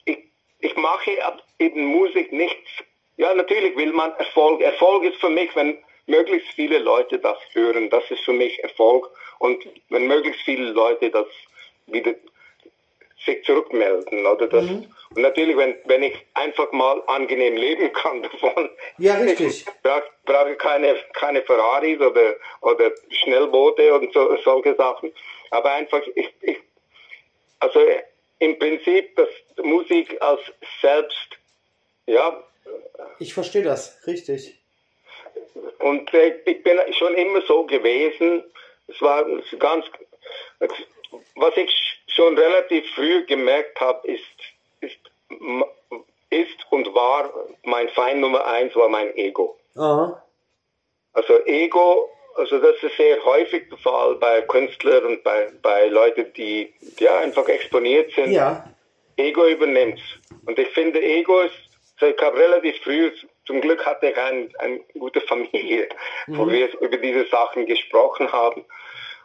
ich, 0.06 0.18
ich 0.60 0.76
mache 0.76 1.12
eben 1.60 1.86
Musik 1.86 2.32
nichts. 2.32 2.70
Ja, 3.18 3.34
natürlich 3.34 3.76
will 3.76 3.94
man 3.94 4.14
Erfolg. 4.16 4.62
Erfolg 4.62 5.04
ist 5.04 5.18
für 5.18 5.30
mich, 5.30 5.56
wenn 5.56 5.78
möglichst 6.08 6.50
viele 6.56 6.80
Leute 6.80 7.20
das 7.20 7.38
hören. 7.54 7.90
Das 7.90 8.10
ist 8.10 8.22
für 8.22 8.34
mich 8.34 8.62
Erfolg. 8.64 9.10
Und 9.40 9.64
wenn 9.90 10.08
möglichst 10.08 10.42
viele 10.42 10.72
Leute 10.72 11.12
das 11.12 11.28
wieder 11.86 12.16
sich 13.26 13.44
zurückmelden, 13.44 14.26
oder 14.26 14.48
das, 14.48 14.66
mhm. 14.66 14.94
und 15.16 15.22
natürlich, 15.22 15.58
wenn, 15.58 15.76
wenn 15.86 16.04
ich 16.04 16.16
einfach 16.34 16.72
mal 16.72 17.02
angenehm 17.08 17.58
leben 17.58 17.92
kann 17.92 18.22
davon, 18.42 18.70
ja, 18.98 19.16
richtig. 19.16 19.48
ich 19.48 19.66
brauche 19.84 20.04
brauch 20.26 20.58
keine, 20.58 20.96
keine 21.14 21.42
Ferraris 21.42 22.00
oder, 22.00 22.36
oder 22.62 22.92
Schnellboote 23.10 23.94
und 23.94 24.14
so, 24.14 24.38
solche 24.44 24.76
Sachen, 24.76 25.12
aber 25.50 25.74
einfach, 25.74 26.02
ich, 26.16 26.30
ich, 26.42 26.58
also 27.60 27.80
im 28.40 28.60
Prinzip, 28.60 29.16
das 29.16 29.30
Musik 29.64 30.16
als 30.22 30.42
selbst, 30.82 31.38
ja. 32.06 32.44
Ich 33.20 33.34
verstehe 33.34 33.64
das, 33.64 34.06
richtig. 34.06 34.60
Und 35.80 36.14
äh, 36.14 36.40
ich 36.46 36.64
bin 36.64 36.80
schon 36.94 37.14
immer 37.16 37.42
so 37.42 37.66
gewesen, 37.66 38.44
es 38.88 39.02
war 39.02 39.26
ganz, 39.60 39.86
was 41.36 41.58
ich 41.58 41.72
schon 42.08 42.38
relativ 42.38 42.90
früh 42.94 43.26
gemerkt 43.26 43.80
habe, 43.80 44.08
ist, 44.08 44.22
ist, 44.82 44.98
ist 46.30 46.72
und 46.72 46.94
war 46.94 47.32
mein 47.64 47.90
Feind 47.90 48.22
Nummer 48.22 48.46
eins 48.46 48.76
war 48.76 48.90
mein 48.90 49.16
Ego. 49.16 49.58
Aha. 49.76 50.24
Also 51.14 51.46
Ego, 51.46 52.10
also 52.36 52.60
das 52.60 52.76
ist 52.82 52.96
sehr 52.98 53.24
häufig 53.26 53.70
der 53.70 53.78
Fall 53.80 54.16
bei 54.16 54.42
Künstlern 54.42 55.06
und 55.06 55.24
bei, 55.24 55.52
bei 55.62 55.88
Leuten, 55.88 56.32
die 56.34 56.74
ja 57.00 57.18
einfach 57.20 57.48
exponiert 57.48 58.12
sind. 58.14 58.32
Ja. 58.32 58.68
Ego 59.18 59.48
übernimmt. 59.48 60.00
Und 60.46 60.60
ich 60.60 60.68
finde, 60.70 61.02
Ego 61.02 61.42
ist, 61.42 61.56
also 62.00 62.14
ich 62.14 62.22
habe 62.22 62.38
relativ 62.38 62.78
früh, 62.84 63.12
zum 63.48 63.62
Glück 63.62 63.84
hatte 63.86 64.10
ich 64.10 64.18
eine, 64.18 64.50
eine 64.60 64.80
gute 65.00 65.22
Familie, 65.22 65.88
mhm. 66.28 66.38
wo 66.38 66.48
wir 66.50 66.70
über 66.82 66.98
diese 66.98 67.26
Sachen 67.28 67.66
gesprochen 67.66 68.32
haben. 68.32 68.66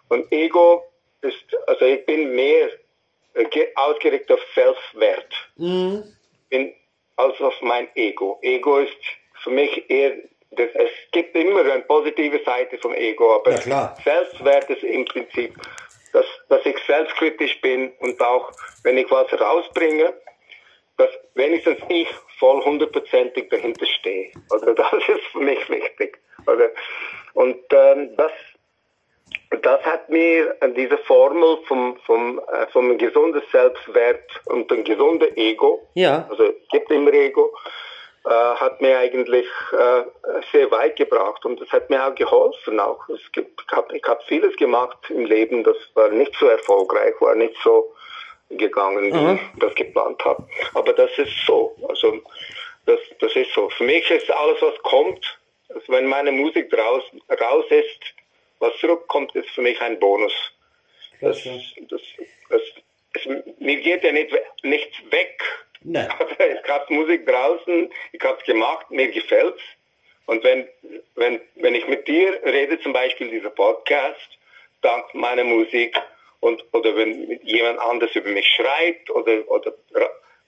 Und 0.08 0.30
Ego 0.32 0.84
ist, 1.20 1.44
also 1.66 1.84
ich 1.84 2.06
bin 2.06 2.34
mehr 2.34 2.70
äh, 3.34 3.66
ausgerichtet 3.74 4.30
auf 4.30 4.40
Selbstwert 4.54 5.32
mhm. 5.56 6.04
bin, 6.48 6.72
als 7.16 7.38
auf 7.40 7.60
mein 7.62 7.88
Ego. 7.96 8.38
Ego 8.42 8.78
ist 8.78 8.96
für 9.42 9.50
mich 9.50 9.90
eher, 9.90 10.12
das, 10.52 10.68
es 10.74 10.90
gibt 11.10 11.34
immer 11.34 11.60
eine 11.60 11.82
positive 11.82 12.40
Seite 12.44 12.78
vom 12.78 12.94
Ego, 12.94 13.34
aber 13.34 13.60
ja, 13.66 13.94
Selbstwert 14.04 14.70
ist 14.70 14.84
im 14.84 15.04
Prinzip, 15.04 15.54
dass, 16.12 16.26
dass 16.48 16.64
ich 16.64 16.76
selbstkritisch 16.86 17.60
bin 17.60 17.90
und 18.00 18.20
auch, 18.20 18.52
wenn 18.84 18.98
ich 18.98 19.10
was 19.10 19.32
rausbringe, 19.32 20.14
dass 20.96 21.11
wenigstens 21.34 21.78
ich 21.88 22.08
voll 22.38 22.62
hundertprozentig 22.64 23.49
dahinter 23.50 23.87
stehe. 23.87 24.32
Also 24.50 24.72
das 24.75 24.92
ist 24.92 25.26
für 25.32 25.40
mich 25.40 25.68
wichtig. 25.68 26.18
Oder? 26.46 26.70
Und 27.34 27.58
ähm, 27.72 28.16
das 28.16 28.32
das 29.62 29.82
hat 29.82 30.08
mir 30.08 30.56
diese 30.76 30.99
Formel 30.99 31.58
vom, 31.68 31.96
vom, 32.06 32.38
äh, 32.38 32.66
vom 32.68 32.96
gesunden 32.99 33.42
Selbstwert 33.50 34.25
und 34.46 34.70
dem 34.70 34.84
gesunden 34.84 35.37
Ego, 35.37 35.87
ja. 35.94 36.26
also 36.30 36.44
es 36.44 36.68
gibt 36.70 36.90
immer 36.90 37.12
Ego, 37.12 37.52
äh, 38.25 38.30
hat 38.30 38.80
mir 38.80 38.99
eigentlich 38.99 39.46
äh, 39.72 40.04
sehr 40.52 40.70
weit 40.70 40.96
gebracht 40.96 41.44
und 41.44 41.61
das 41.61 41.68
hat 41.70 41.90
mir 41.90 42.06
auch 42.06 42.14
geholfen. 42.14 42.78
Auch. 42.80 43.08
Es 43.08 43.20
gibt, 43.32 43.61
ich 43.61 43.76
habe 43.76 43.96
ich 43.96 44.04
hab 44.04 44.22
vieles 44.25 44.56
gemacht 44.56 44.99
im 45.11 45.25
Leben, 45.25 45.64
das 45.64 45.76
war 45.94 46.08
nicht 46.08 46.34
so 46.38 46.46
erfolgreich, 46.46 47.14
war 47.20 47.34
nicht 47.34 47.56
so 47.62 47.91
gegangen, 48.59 49.12
wie 49.12 49.16
mhm. 49.16 49.40
ich 49.54 49.61
das 49.61 49.75
geplant 49.75 50.25
habe. 50.25 50.47
Aber 50.75 50.92
das 50.92 51.11
ist 51.18 51.32
so. 51.47 51.76
Also 51.88 52.21
das, 52.87 53.00
das 53.21 53.35
ist 53.37 53.52
so. 53.52 53.68
Für 53.71 53.85
mich 53.85 54.11
ist 54.11 54.30
alles, 54.30 54.61
was 54.61 54.76
kommt, 54.82 55.38
also 55.68 55.92
wenn 55.92 56.06
meine 56.06 56.32
Musik 56.32 56.73
raus, 56.76 57.04
raus 57.40 57.64
ist, 57.71 58.14
was 58.59 58.76
zurückkommt, 58.78 59.35
ist 59.35 59.50
für 59.50 59.62
mich 59.62 59.80
ein 59.80 59.99
Bonus. 59.99 60.32
Das, 61.21 61.42
das, 61.44 62.00
das, 62.49 62.61
es, 63.14 63.28
mir 63.59 63.80
geht 63.80 64.02
ja 64.02 64.12
nicht, 64.12 64.32
nichts 64.62 64.97
weg. 65.11 65.40
Nein. 65.82 66.09
ich 66.38 66.68
habe 66.68 66.94
Musik 66.94 67.26
draußen, 67.26 67.92
ich 68.12 68.23
habe 68.23 68.38
es 68.38 68.44
gemacht, 68.44 68.90
mir 68.90 69.09
gefällt's. 69.11 69.62
Und 70.26 70.44
wenn, 70.44 70.68
wenn, 71.16 71.40
wenn 71.56 71.75
ich 71.75 71.87
mit 71.88 72.06
dir 72.06 72.40
rede, 72.44 72.80
zum 72.80 72.92
Beispiel 72.92 73.28
dieser 73.28 73.50
Podcast, 73.50 74.38
dank 74.80 75.12
meiner 75.14 75.44
Musik, 75.44 75.97
und, 76.42 76.64
oder 76.72 76.96
wenn 76.96 77.40
jemand 77.44 77.78
anders 77.78 78.14
über 78.16 78.28
mich 78.28 78.46
schreibt, 78.49 79.11
oder, 79.11 79.49
oder 79.49 79.72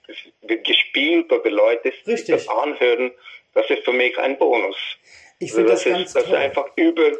es 0.07 0.17
wird 0.41 0.65
gespielt, 0.65 1.31
oder 1.31 1.49
Leute 1.49 1.93
Richtig. 2.05 2.27
das 2.27 2.49
anhören, 2.49 3.11
das 3.53 3.69
ist 3.69 3.85
für 3.85 3.93
mich 3.93 4.17
ein 4.19 4.37
Bonus. 4.37 4.75
Ich 5.39 5.53
finde 5.53 5.71
also 5.71 5.89
das, 5.89 5.97
das, 5.97 6.07
ist, 6.07 6.15
das 6.15 6.25
ist 6.25 6.33
einfach 6.33 6.69
über, 6.75 7.11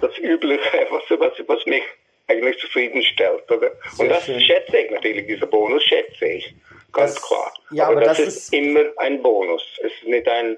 das 0.00 0.16
Übliche, 0.18 0.86
was, 0.90 1.02
was, 1.20 1.32
was 1.46 1.66
mich 1.66 1.82
eigentlich 2.28 2.58
zufriedenstellt. 2.60 3.50
Oder? 3.50 3.72
Und 3.98 4.08
das 4.08 4.24
schön. 4.24 4.40
schätze 4.40 4.78
ich 4.78 4.90
natürlich, 4.90 5.26
dieser 5.26 5.46
Bonus 5.46 5.82
schätze 5.84 6.26
ich, 6.26 6.54
ganz 6.92 7.14
das, 7.14 7.22
klar. 7.22 7.52
Ja, 7.72 7.84
aber, 7.88 7.96
aber 7.96 8.04
das, 8.06 8.18
das, 8.18 8.28
ist 8.28 8.54
immer 8.54 8.84
ein 8.96 9.20
Bonus. 9.22 9.62
Es 9.82 9.92
ist 9.92 10.04
nicht 10.04 10.26
ein, 10.26 10.56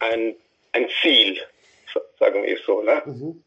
ein, 0.00 0.34
ein 0.72 0.88
Ziel, 1.00 1.40
sagen 2.18 2.42
wir 2.42 2.58
so. 2.58 2.82
Ne? 2.82 3.02
Mhm. 3.04 3.44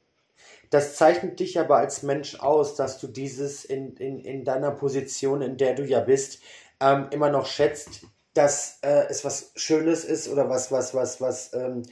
Das 0.75 0.97
zeichnet 0.97 1.39
dich 1.39 1.57
aber 1.57 1.77
als 1.77 2.03
Mensch 2.03 2.41
aus, 2.41 2.75
dass 2.75 2.99
du 2.99 3.07
dieses 3.07 3.63
in, 3.63 3.95
in, 3.95 4.19
in 4.19 4.43
deiner 4.43 4.71
Position, 4.71 5.41
in 5.41 5.55
der 5.55 5.73
du 5.73 5.83
ja 5.83 6.01
bist, 6.01 6.43
ähm, 6.81 7.07
immer 7.11 7.29
noch 7.29 7.45
schätzt, 7.45 8.01
dass 8.33 8.79
äh, 8.83 9.05
es 9.07 9.23
was 9.23 9.53
Schönes 9.55 10.03
ist 10.03 10.27
oder 10.27 10.49
was, 10.49 10.73
was, 10.73 10.93
was, 10.93 11.21
was 11.21 11.53
ähm, 11.53 11.83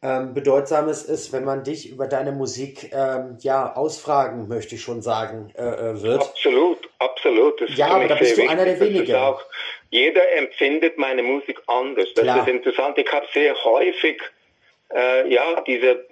ähm, 0.00 0.32
Bedeutsames 0.32 1.02
ist, 1.02 1.32
wenn 1.32 1.42
man 1.42 1.64
dich 1.64 1.90
über 1.90 2.06
deine 2.06 2.30
Musik 2.30 2.92
ähm, 2.92 3.36
ja 3.40 3.74
ausfragen, 3.74 4.46
möchte 4.46 4.76
ich 4.76 4.82
schon 4.82 5.02
sagen, 5.02 5.52
äh, 5.56 5.62
äh 5.62 6.00
wird. 6.00 6.22
Absolut, 6.22 6.88
absolut. 7.00 7.60
Das 7.60 7.76
ja, 7.76 7.88
aber 7.88 8.06
da 8.06 8.14
bist 8.14 8.38
du 8.38 8.48
einer 8.48 8.64
der 8.64 8.78
wenigen. 8.78 9.12
Jeder 9.90 10.36
empfindet 10.36 10.98
meine 10.98 11.24
Musik 11.24 11.60
anders. 11.66 12.06
Das 12.14 12.22
Klar. 12.22 12.46
ist 12.46 12.48
interessant. 12.48 12.96
Ich 12.96 13.10
habe 13.10 13.26
sehr 13.34 13.56
häufig 13.64 14.22
äh, 14.94 15.32
ja 15.32 15.60
diese 15.66 16.06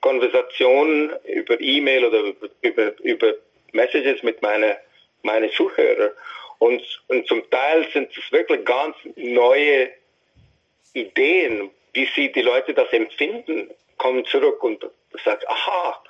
Konversationen 0.00 1.12
über 1.24 1.60
E-Mail 1.60 2.04
oder 2.04 2.32
über, 2.62 2.92
über, 3.02 3.34
Messages 3.72 4.22
mit 4.22 4.40
meinen 4.40 4.76
meine 5.22 5.50
Zuhörern. 5.50 6.10
Und, 6.58 6.82
und 7.08 7.26
zum 7.26 7.48
Teil 7.50 7.86
sind 7.92 8.10
es 8.16 8.32
wirklich 8.32 8.64
ganz 8.64 8.96
neue 9.16 9.90
Ideen, 10.94 11.70
wie 11.92 12.08
sie 12.14 12.32
die 12.32 12.42
Leute 12.42 12.72
das 12.74 12.90
empfinden, 12.92 13.70
kommen 13.98 14.24
zurück 14.24 14.62
und 14.62 14.84
sagen, 15.24 15.42
aha, 15.46 16.02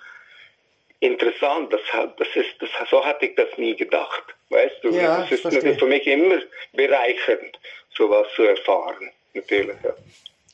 interessant, 1.01 1.73
das, 1.73 1.81
das 2.17 2.29
ist, 2.35 2.55
das, 2.61 2.71
so 2.91 3.05
hatte 3.05 3.27
ich 3.27 3.35
das 3.35 3.57
nie 3.57 3.75
gedacht. 3.75 4.25
Weißt 4.51 4.77
du, 4.83 4.91
ja, 4.91 5.21
das 5.21 5.33
ist 5.33 5.45
natürlich 5.45 5.79
für 5.79 5.87
mich 5.87 6.07
immer 6.07 6.41
bereichernd, 6.73 7.59
sowas 7.97 8.27
zu 8.35 8.45
erfahren, 8.45 9.11
natürlich. 9.35 9.77
Ja. 9.83 9.95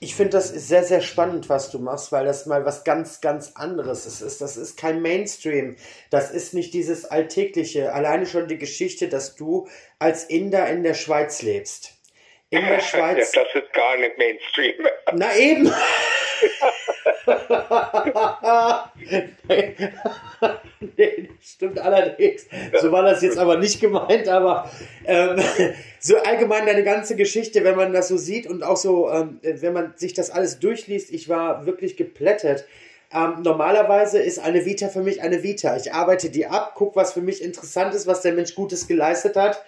Ich 0.05 0.15
finde 0.15 0.33
das 0.33 0.51
sehr, 0.51 0.85
sehr 0.85 1.01
spannend, 1.01 1.49
was 1.49 1.71
du 1.71 1.79
machst, 1.79 2.13
weil 2.13 2.27
das 2.27 2.45
mal 2.45 2.67
was 2.67 2.85
ganz, 2.85 3.23
ganz 3.23 3.53
anderes 3.55 4.05
ist. 4.05 4.41
Das 4.43 4.59
ist 4.59 4.77
kein 4.77 5.01
Mainstream. 5.01 5.77
Das 6.11 6.31
ist 6.31 6.53
nicht 6.53 6.75
dieses 6.75 7.07
Alltägliche. 7.07 7.91
Alleine 7.95 8.27
schon 8.27 8.47
die 8.47 8.59
Geschichte, 8.59 9.09
dass 9.09 9.35
du 9.35 9.67
als 9.99 10.25
Inder 10.25 10.69
in 10.69 10.83
der 10.83 10.93
Schweiz 10.93 11.41
lebst 11.41 11.95
in 12.51 12.67
der 12.67 12.81
Schweiz. 12.91 13.33
Ja, 13.35 13.45
das 13.45 13.63
ist 13.63 13.73
gar 13.73 13.97
nicht 13.97 14.19
Mainstream. 14.19 14.87
Na 15.13 15.35
eben. 15.37 15.73
nee, 20.97 21.29
stimmt 21.41 21.79
allerdings. 21.79 22.47
So 22.81 22.93
war 22.93 23.03
das 23.03 23.23
jetzt 23.23 23.39
aber 23.39 23.59
nicht 23.59 23.81
gemeint, 23.81 24.29
aber 24.29 24.71
ähm, 25.05 25.37
so 26.01 26.17
allgemein 26.19 26.67
deine 26.67 26.85
ganze 26.85 27.17
Geschichte, 27.17 27.65
wenn 27.65 27.77
man 27.77 27.93
das 27.93 28.09
so 28.09 28.17
sieht 28.17 28.47
und 28.47 28.63
auch 28.63 28.77
so, 28.77 29.11
ähm, 29.11 29.41
wenn 29.43 29.73
man 29.73 29.95
sich 29.97 30.13
das 30.15 30.31
alles 30.31 30.59
durchliest, 30.59 31.11
ich 31.11 31.29
war 31.29 31.67
wirklich 31.67 31.97
geplättet. 31.97 32.67
Ähm, 33.13 33.43
normalerweise 33.43 34.19
ist 34.19 34.39
eine 34.39 34.65
Vita 34.65 34.89
für 34.89 35.03
mich 35.03 35.23
eine 35.23 35.43
Vita. 35.43 35.77
Ich 35.77 35.93
arbeite 35.93 36.31
die 36.31 36.47
ab, 36.47 36.75
gucke, 36.75 36.97
was 36.97 37.13
für 37.13 37.23
mich 37.23 37.43
interessant 37.43 37.95
ist, 37.95 38.07
was 38.07 38.23
der 38.23 38.33
Mensch 38.33 38.55
Gutes 38.55 38.87
geleistet 38.87 39.37
hat 39.37 39.63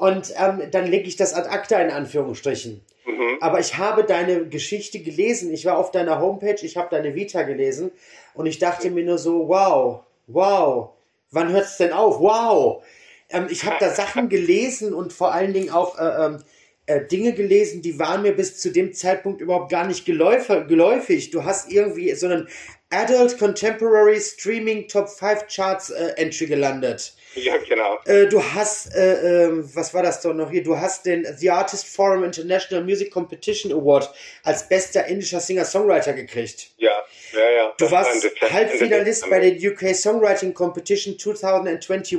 und 0.00 0.32
ähm, 0.38 0.62
dann 0.70 0.86
lege 0.86 1.06
ich 1.06 1.16
das 1.16 1.34
ad 1.34 1.48
acta 1.50 1.78
in 1.78 1.90
Anführungsstrichen. 1.90 2.80
Mhm. 3.10 3.38
Aber 3.40 3.60
ich 3.60 3.76
habe 3.78 4.04
deine 4.04 4.46
Geschichte 4.46 5.00
gelesen. 5.00 5.52
Ich 5.52 5.64
war 5.64 5.78
auf 5.78 5.90
deiner 5.90 6.20
Homepage, 6.20 6.58
ich 6.62 6.76
habe 6.76 6.88
deine 6.90 7.14
Vita 7.14 7.42
gelesen 7.42 7.90
und 8.34 8.46
ich 8.46 8.58
dachte 8.58 8.90
mir 8.90 9.04
nur 9.04 9.18
so, 9.18 9.48
wow, 9.48 10.00
wow, 10.26 10.90
wann 11.30 11.50
hört 11.52 11.64
es 11.64 11.76
denn 11.76 11.92
auf? 11.92 12.20
Wow. 12.20 12.82
Ähm, 13.28 13.48
ich 13.50 13.64
habe 13.64 13.76
da 13.80 13.90
Sachen 13.94 14.28
gelesen 14.28 14.94
und 14.94 15.12
vor 15.12 15.32
allen 15.32 15.52
Dingen 15.52 15.70
auch 15.70 15.98
äh, 15.98 16.26
ähm, 16.26 16.38
äh, 16.86 17.06
Dinge 17.06 17.32
gelesen, 17.32 17.82
die 17.82 17.98
waren 17.98 18.22
mir 18.22 18.32
bis 18.32 18.58
zu 18.58 18.70
dem 18.70 18.92
Zeitpunkt 18.92 19.40
überhaupt 19.40 19.70
gar 19.70 19.86
nicht 19.86 20.04
geläufig. 20.04 21.30
Du 21.30 21.44
hast 21.44 21.70
irgendwie 21.70 22.12
so 22.14 22.26
einen 22.26 22.48
Adult 22.90 23.38
Contemporary 23.38 24.20
Streaming 24.20 24.88
Top 24.88 25.08
5 25.08 25.46
Charts 25.46 25.90
äh, 25.90 26.14
Entry 26.16 26.46
gelandet. 26.46 27.14
Ja, 27.34 27.56
genau. 27.58 27.98
Äh, 28.06 28.26
du 28.26 28.42
hast, 28.42 28.94
äh, 28.94 29.44
äh, 29.44 29.50
was 29.74 29.94
war 29.94 30.02
das 30.02 30.20
doch 30.20 30.34
noch 30.34 30.50
hier? 30.50 30.62
Du 30.62 30.76
hast 30.76 31.06
den 31.06 31.26
The 31.36 31.50
Artist 31.50 31.86
Forum 31.86 32.24
International 32.24 32.84
Music 32.84 33.10
Competition 33.12 33.72
Award 33.72 34.12
als 34.42 34.68
bester 34.68 35.06
indischer 35.06 35.40
Singer-Songwriter 35.40 36.12
gekriegt. 36.12 36.70
Ja, 36.78 36.90
ja, 37.32 37.50
ja. 37.50 37.74
Du 37.78 37.90
warst 37.90 38.28
Halbfinalist 38.40 39.30
bei 39.30 39.50
der 39.50 39.70
UK 39.70 39.94
Songwriting 39.94 40.54
Competition 40.54 41.18
2021 41.18 42.18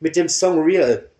mit 0.00 0.16
dem 0.16 0.28
Song 0.28 0.62
Real. 0.62 1.10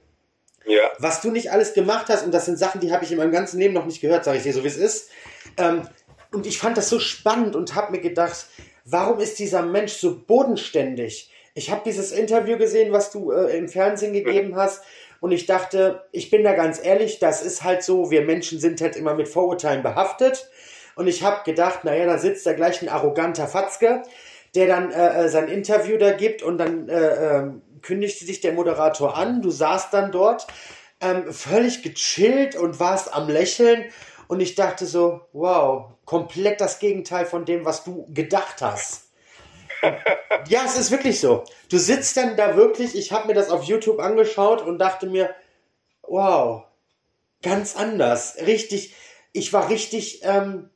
Ja. 0.67 0.93
Was 0.99 1.21
du 1.23 1.31
nicht 1.31 1.51
alles 1.51 1.73
gemacht 1.73 2.07
hast, 2.09 2.25
und 2.25 2.33
das 2.33 2.45
sind 2.45 2.59
Sachen, 2.59 2.81
die 2.81 2.93
habe 2.93 3.05
ich 3.05 3.11
in 3.11 3.19
meinem 3.19 3.33
ganzen 3.33 3.59
Leben 3.59 3.75
noch 3.75 3.87
nicht 3.87 4.01
gehört, 4.01 4.25
sage 4.25 4.37
ich 4.37 4.45
dir 4.45 4.53
so, 4.53 4.63
wie 4.63 4.69
es 4.69 4.77
ist. 4.77 5.11
Ähm, 5.57 5.89
und 6.31 6.47
ich 6.47 6.59
fand 6.59 6.77
das 6.77 6.91
so 6.91 7.01
spannend 7.01 7.57
und 7.57 7.75
habe 7.75 7.93
mir 7.93 8.01
gedacht, 8.01 8.47
warum 8.85 9.19
ist 9.19 9.39
dieser 9.39 9.63
Mensch 9.63 9.95
so 9.95 10.21
bodenständig? 10.21 11.31
Ich 11.59 11.73
habe 11.73 11.83
dieses 11.85 12.13
Interview 12.13 12.57
gesehen, 12.57 12.93
was 12.93 13.11
du 13.11 13.33
äh, 13.33 13.57
im 13.59 13.69
Fernsehen 13.69 14.13
gegeben 14.13 14.55
hast. 14.55 14.85
Und 15.19 15.33
ich 15.33 15.47
dachte, 15.47 16.05
ich 16.13 16.31
bin 16.31 16.45
da 16.45 16.53
ganz 16.53 16.81
ehrlich, 16.81 17.19
das 17.19 17.43
ist 17.43 17.65
halt 17.65 17.83
so, 17.83 18.13
wir 18.13 18.23
Menschen 18.23 18.61
sind 18.61 18.81
halt 18.81 18.95
immer 18.95 19.15
mit 19.15 19.27
Vorurteilen 19.27 19.83
behaftet. 19.83 20.49
Und 20.95 21.09
ich 21.09 21.25
habe 21.25 21.43
gedacht, 21.45 21.83
naja, 21.83 22.07
da 22.07 22.17
sitzt 22.17 22.47
da 22.47 22.53
gleich 22.53 22.81
ein 22.81 22.89
arroganter 22.89 23.49
Fatzke, 23.49 24.05
der 24.55 24.69
dann 24.69 24.93
äh, 24.93 25.25
äh, 25.25 25.29
sein 25.29 25.49
Interview 25.49 25.99
da 25.99 26.13
gibt 26.13 26.45
und 26.45 26.59
dann 26.59 26.89
äh, 26.89 27.39
äh, 27.39 27.51
kündigte 27.83 28.25
sich 28.25 28.41
der 28.41 28.53
Moderator 28.53 29.17
an. 29.17 29.43
Du 29.43 29.51
saßt 29.51 29.93
dann 29.93 30.13
dort 30.13 30.47
ähm, 31.01 31.33
völlig 31.33 31.83
gechillt 31.83 32.55
und 32.55 32.79
warst 32.79 33.13
am 33.13 33.29
Lächeln 33.29 33.87
und 34.29 34.39
ich 34.39 34.55
dachte 34.55 34.87
so, 34.87 35.23
wow, 35.33 35.87
komplett 36.05 36.61
das 36.61 36.79
Gegenteil 36.79 37.27
von 37.27 37.45
dem, 37.45 37.65
was 37.65 37.83
du 37.83 38.07
gedacht 38.15 38.63
hast. 38.63 39.08
Ja, 40.49 40.63
es 40.65 40.79
ist 40.79 40.91
wirklich 40.91 41.21
so. 41.21 41.45
Du 41.71 41.79
sitzt 41.79 42.17
dann 42.17 42.37
da 42.37 42.57
wirklich, 42.57 42.97
ich 42.97 43.13
habe 43.13 43.29
mir 43.29 43.35
das 43.35 43.51
auf 43.51 43.65
YouTube 43.65 44.01
angeschaut 44.01 44.63
und 44.63 44.79
dachte 44.79 45.07
mir, 45.07 45.35
wow, 46.03 46.65
ganz 47.43 47.77
anders. 47.77 48.37
Richtig, 48.45 48.95
ich 49.33 49.53
war 49.53 49.69
richtig 49.69 50.21
ähm, 50.25 50.71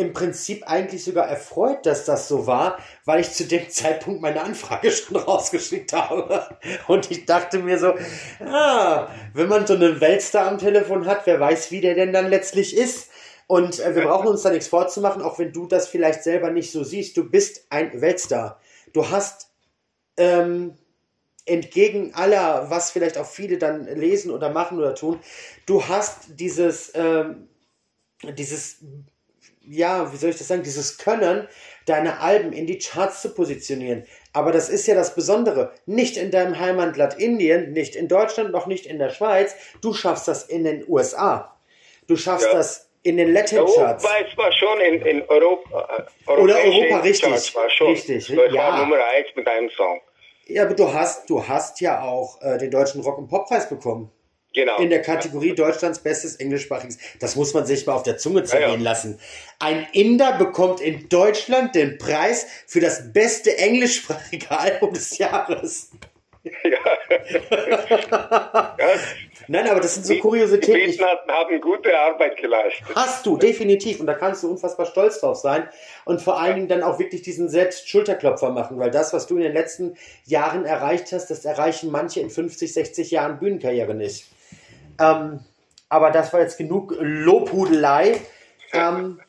im 0.00 0.12
Prinzip 0.12 0.66
eigentlich 0.66 1.04
sogar 1.04 1.28
erfreut, 1.28 1.84
dass 1.84 2.04
das 2.04 2.26
so 2.26 2.46
war, 2.46 2.78
weil 3.04 3.20
ich 3.20 3.32
zu 3.32 3.44
dem 3.44 3.68
Zeitpunkt 3.70 4.20
meine 4.22 4.42
Anfrage 4.42 4.90
schon 4.90 5.16
rausgeschickt 5.16 5.92
habe. 5.92 6.48
Und 6.88 7.10
ich 7.10 7.26
dachte 7.26 7.58
mir 7.58 7.78
so, 7.78 7.94
ah, 8.40 9.08
wenn 9.34 9.48
man 9.48 9.66
so 9.66 9.74
einen 9.74 10.00
Weltstar 10.00 10.48
am 10.48 10.58
Telefon 10.58 11.06
hat, 11.06 11.26
wer 11.26 11.38
weiß, 11.38 11.70
wie 11.70 11.80
der 11.80 11.94
denn 11.94 12.12
dann 12.12 12.28
letztlich 12.28 12.76
ist. 12.76 13.09
Und 13.50 13.80
äh, 13.80 13.96
wir 13.96 14.02
brauchen 14.02 14.28
uns 14.28 14.42
da 14.42 14.50
nichts 14.50 14.68
vorzumachen, 14.68 15.22
auch 15.22 15.40
wenn 15.40 15.52
du 15.52 15.66
das 15.66 15.88
vielleicht 15.88 16.22
selber 16.22 16.52
nicht 16.52 16.70
so 16.70 16.84
siehst. 16.84 17.16
Du 17.16 17.28
bist 17.28 17.66
ein 17.68 18.00
Weltstar. 18.00 18.60
Du 18.92 19.10
hast 19.10 19.50
ähm, 20.16 20.74
entgegen 21.46 22.14
aller, 22.14 22.70
was 22.70 22.92
vielleicht 22.92 23.18
auch 23.18 23.26
viele 23.26 23.58
dann 23.58 23.86
lesen 23.86 24.30
oder 24.30 24.50
machen 24.50 24.78
oder 24.78 24.94
tun, 24.94 25.18
du 25.66 25.88
hast 25.88 26.38
dieses, 26.38 26.92
ähm, 26.94 27.48
dieses 28.38 28.84
ja, 29.62 30.12
wie 30.12 30.16
soll 30.16 30.30
ich 30.30 30.38
das 30.38 30.46
sagen, 30.46 30.62
dieses 30.62 30.98
Können, 30.98 31.48
deine 31.86 32.20
Alben 32.20 32.52
in 32.52 32.68
die 32.68 32.78
Charts 32.78 33.20
zu 33.20 33.34
positionieren. 33.34 34.04
Aber 34.32 34.52
das 34.52 34.68
ist 34.68 34.86
ja 34.86 34.94
das 34.94 35.16
Besondere. 35.16 35.72
Nicht 35.86 36.16
in 36.16 36.30
deinem 36.30 36.56
Heimatland 36.56 37.18
Indien, 37.18 37.72
nicht 37.72 37.96
in 37.96 38.06
Deutschland, 38.06 38.52
noch 38.52 38.68
nicht 38.68 38.86
in 38.86 39.00
der 39.00 39.10
Schweiz. 39.10 39.56
Du 39.80 39.92
schaffst 39.92 40.28
das 40.28 40.44
in 40.44 40.62
den 40.62 40.88
USA. 40.88 41.56
Du 42.06 42.14
schaffst 42.14 42.46
ja. 42.46 42.52
das 42.52 42.89
in 43.02 43.16
den 43.16 43.32
Latin 43.32 43.58
Charts. 43.58 44.04
Europa, 44.04 44.08
es 44.28 44.36
war 44.36 44.52
schon 44.52 44.80
in, 44.80 45.02
in 45.02 45.22
Europa. 45.28 46.06
Äh, 46.26 46.30
Oder 46.30 46.56
Europa, 46.56 46.98
richtig. 46.98 47.28
Charts 47.28 47.54
war 47.54 47.70
schon. 47.70 47.88
Richtig, 47.88 48.24
so, 48.24 48.34
ja. 48.34 48.54
war 48.54 48.78
Nummer 48.78 48.96
eins 48.96 49.28
mit 49.34 49.46
einem 49.46 49.70
Song. 49.70 50.00
Ja, 50.46 50.64
aber 50.64 50.74
du 50.74 50.92
hast, 50.92 51.30
du 51.30 51.46
hast 51.46 51.80
ja 51.80 52.02
auch 52.02 52.40
äh, 52.42 52.58
den 52.58 52.70
deutschen 52.70 53.00
Rock- 53.02 53.18
und 53.18 53.28
Poppreis 53.28 53.68
bekommen. 53.68 54.10
Genau. 54.52 54.78
In 54.78 54.90
der 54.90 55.00
Kategorie 55.00 55.54
Deutschlands 55.54 56.00
bestes 56.00 56.36
englischsprachiges. 56.36 56.98
Das 57.20 57.36
muss 57.36 57.54
man 57.54 57.66
sich 57.66 57.86
mal 57.86 57.94
auf 57.94 58.02
der 58.02 58.18
Zunge 58.18 58.42
zergehen 58.42 58.70
ja, 58.70 58.76
ja. 58.76 58.82
lassen. 58.82 59.20
Ein 59.60 59.86
Inder 59.92 60.32
bekommt 60.38 60.80
in 60.80 61.08
Deutschland 61.08 61.76
den 61.76 61.98
Preis 61.98 62.46
für 62.66 62.80
das 62.80 63.12
beste 63.12 63.56
englischsprachige 63.58 64.50
Album 64.58 64.92
des 64.92 65.18
Jahres. 65.18 65.92
Ja. 66.42 66.78
Nein, 69.48 69.68
aber 69.68 69.80
das 69.80 69.94
sind 69.94 70.06
so 70.06 70.14
Kuriositäten. 70.16 70.92
Die 70.92 70.96
Briten 70.96 71.30
haben 71.30 71.60
gute 71.60 71.98
Arbeit 71.98 72.36
geleistet. 72.38 72.86
Hast 72.94 73.26
du, 73.26 73.36
definitiv. 73.36 74.00
Und 74.00 74.06
da 74.06 74.14
kannst 74.14 74.42
du 74.42 74.50
unfassbar 74.50 74.86
stolz 74.86 75.20
drauf 75.20 75.36
sein. 75.36 75.68
Und 76.04 76.22
vor 76.22 76.40
allen 76.40 76.54
Dingen 76.54 76.68
dann 76.68 76.82
auch 76.82 76.98
wirklich 76.98 77.22
diesen 77.22 77.48
Selbst-Schulterklopfer 77.48 78.50
machen. 78.50 78.78
Weil 78.78 78.90
das, 78.90 79.12
was 79.12 79.26
du 79.26 79.36
in 79.36 79.42
den 79.42 79.52
letzten 79.52 79.96
Jahren 80.24 80.64
erreicht 80.64 81.12
hast, 81.12 81.30
das 81.30 81.44
erreichen 81.44 81.90
manche 81.90 82.20
in 82.20 82.30
50, 82.30 82.72
60 82.72 83.10
Jahren 83.10 83.38
Bühnenkarriere 83.38 83.94
nicht. 83.94 84.26
Ähm, 84.98 85.40
aber 85.88 86.10
das 86.10 86.32
war 86.32 86.40
jetzt 86.40 86.56
genug 86.56 86.96
Lobhudelei. 86.98 88.20
Ähm, 88.72 89.20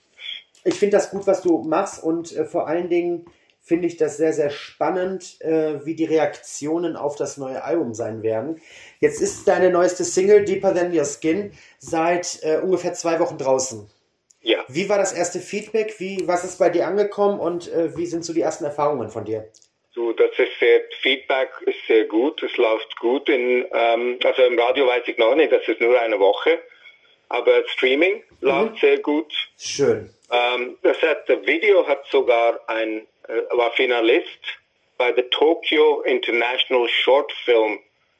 ich 0.63 0.75
finde 0.75 0.97
das 0.97 1.09
gut, 1.09 1.25
was 1.25 1.41
du 1.41 1.63
machst 1.63 2.03
und 2.03 2.31
äh, 2.35 2.45
vor 2.45 2.67
allen 2.67 2.89
Dingen 2.89 3.25
finde 3.71 3.87
ich 3.87 3.95
das 3.95 4.17
sehr, 4.17 4.33
sehr 4.33 4.49
spannend, 4.49 5.39
äh, 5.39 5.85
wie 5.85 5.95
die 5.95 6.03
Reaktionen 6.03 6.97
auf 6.97 7.15
das 7.15 7.37
neue 7.37 7.63
Album 7.63 7.93
sein 7.93 8.21
werden. 8.21 8.59
Jetzt 8.99 9.21
ist 9.21 9.47
deine 9.47 9.69
neueste 9.69 10.03
Single 10.03 10.43
Deeper 10.43 10.75
Than 10.75 10.93
Your 10.93 11.05
Skin 11.05 11.53
seit 11.79 12.39
äh, 12.43 12.57
ungefähr 12.57 12.91
zwei 12.95 13.17
Wochen 13.21 13.37
draußen. 13.37 13.89
Ja. 14.41 14.65
Wie 14.67 14.89
war 14.89 14.97
das 14.97 15.13
erste 15.13 15.39
Feedback? 15.39 16.01
Wie, 16.01 16.27
was 16.27 16.43
ist 16.43 16.59
bei 16.59 16.69
dir 16.69 16.85
angekommen 16.85 17.39
und 17.39 17.71
äh, 17.71 17.95
wie 17.95 18.07
sind 18.07 18.25
so 18.25 18.33
die 18.33 18.41
ersten 18.41 18.65
Erfahrungen 18.65 19.09
von 19.09 19.23
dir? 19.23 19.47
So, 19.95 20.11
das 20.11 20.31
ist 20.31 20.59
sehr, 20.59 20.81
Feedback 21.01 21.51
ist 21.65 21.79
sehr 21.87 22.03
gut, 22.07 22.43
es 22.43 22.57
läuft 22.57 22.99
gut. 22.99 23.29
In, 23.29 23.65
ähm, 23.73 24.19
also 24.21 24.41
im 24.41 24.59
Radio 24.59 24.85
weiß 24.85 25.03
ich 25.07 25.17
noch 25.17 25.33
nicht, 25.35 25.53
das 25.53 25.65
ist 25.65 25.79
nur 25.79 25.97
eine 25.97 26.19
Woche. 26.19 26.59
Aber 27.31 27.67
Streaming 27.69 28.15
mhm. 28.15 28.47
läuft 28.47 28.79
sehr 28.81 28.99
gut. 28.99 29.31
Schön. 29.57 30.13
Ähm, 30.29 30.77
das 30.83 31.01
hat, 31.01 31.27
Video 31.45 31.87
hat 31.87 32.05
sogar 32.11 32.59
ein, 32.67 33.07
äh, 33.27 33.57
war 33.57 33.71
Finalist 33.71 34.39
bei 34.97 35.11
der 35.11 35.29
Tokyo 35.29 36.01
International 36.01 36.87
Short 36.87 37.31
Film. 37.45 37.79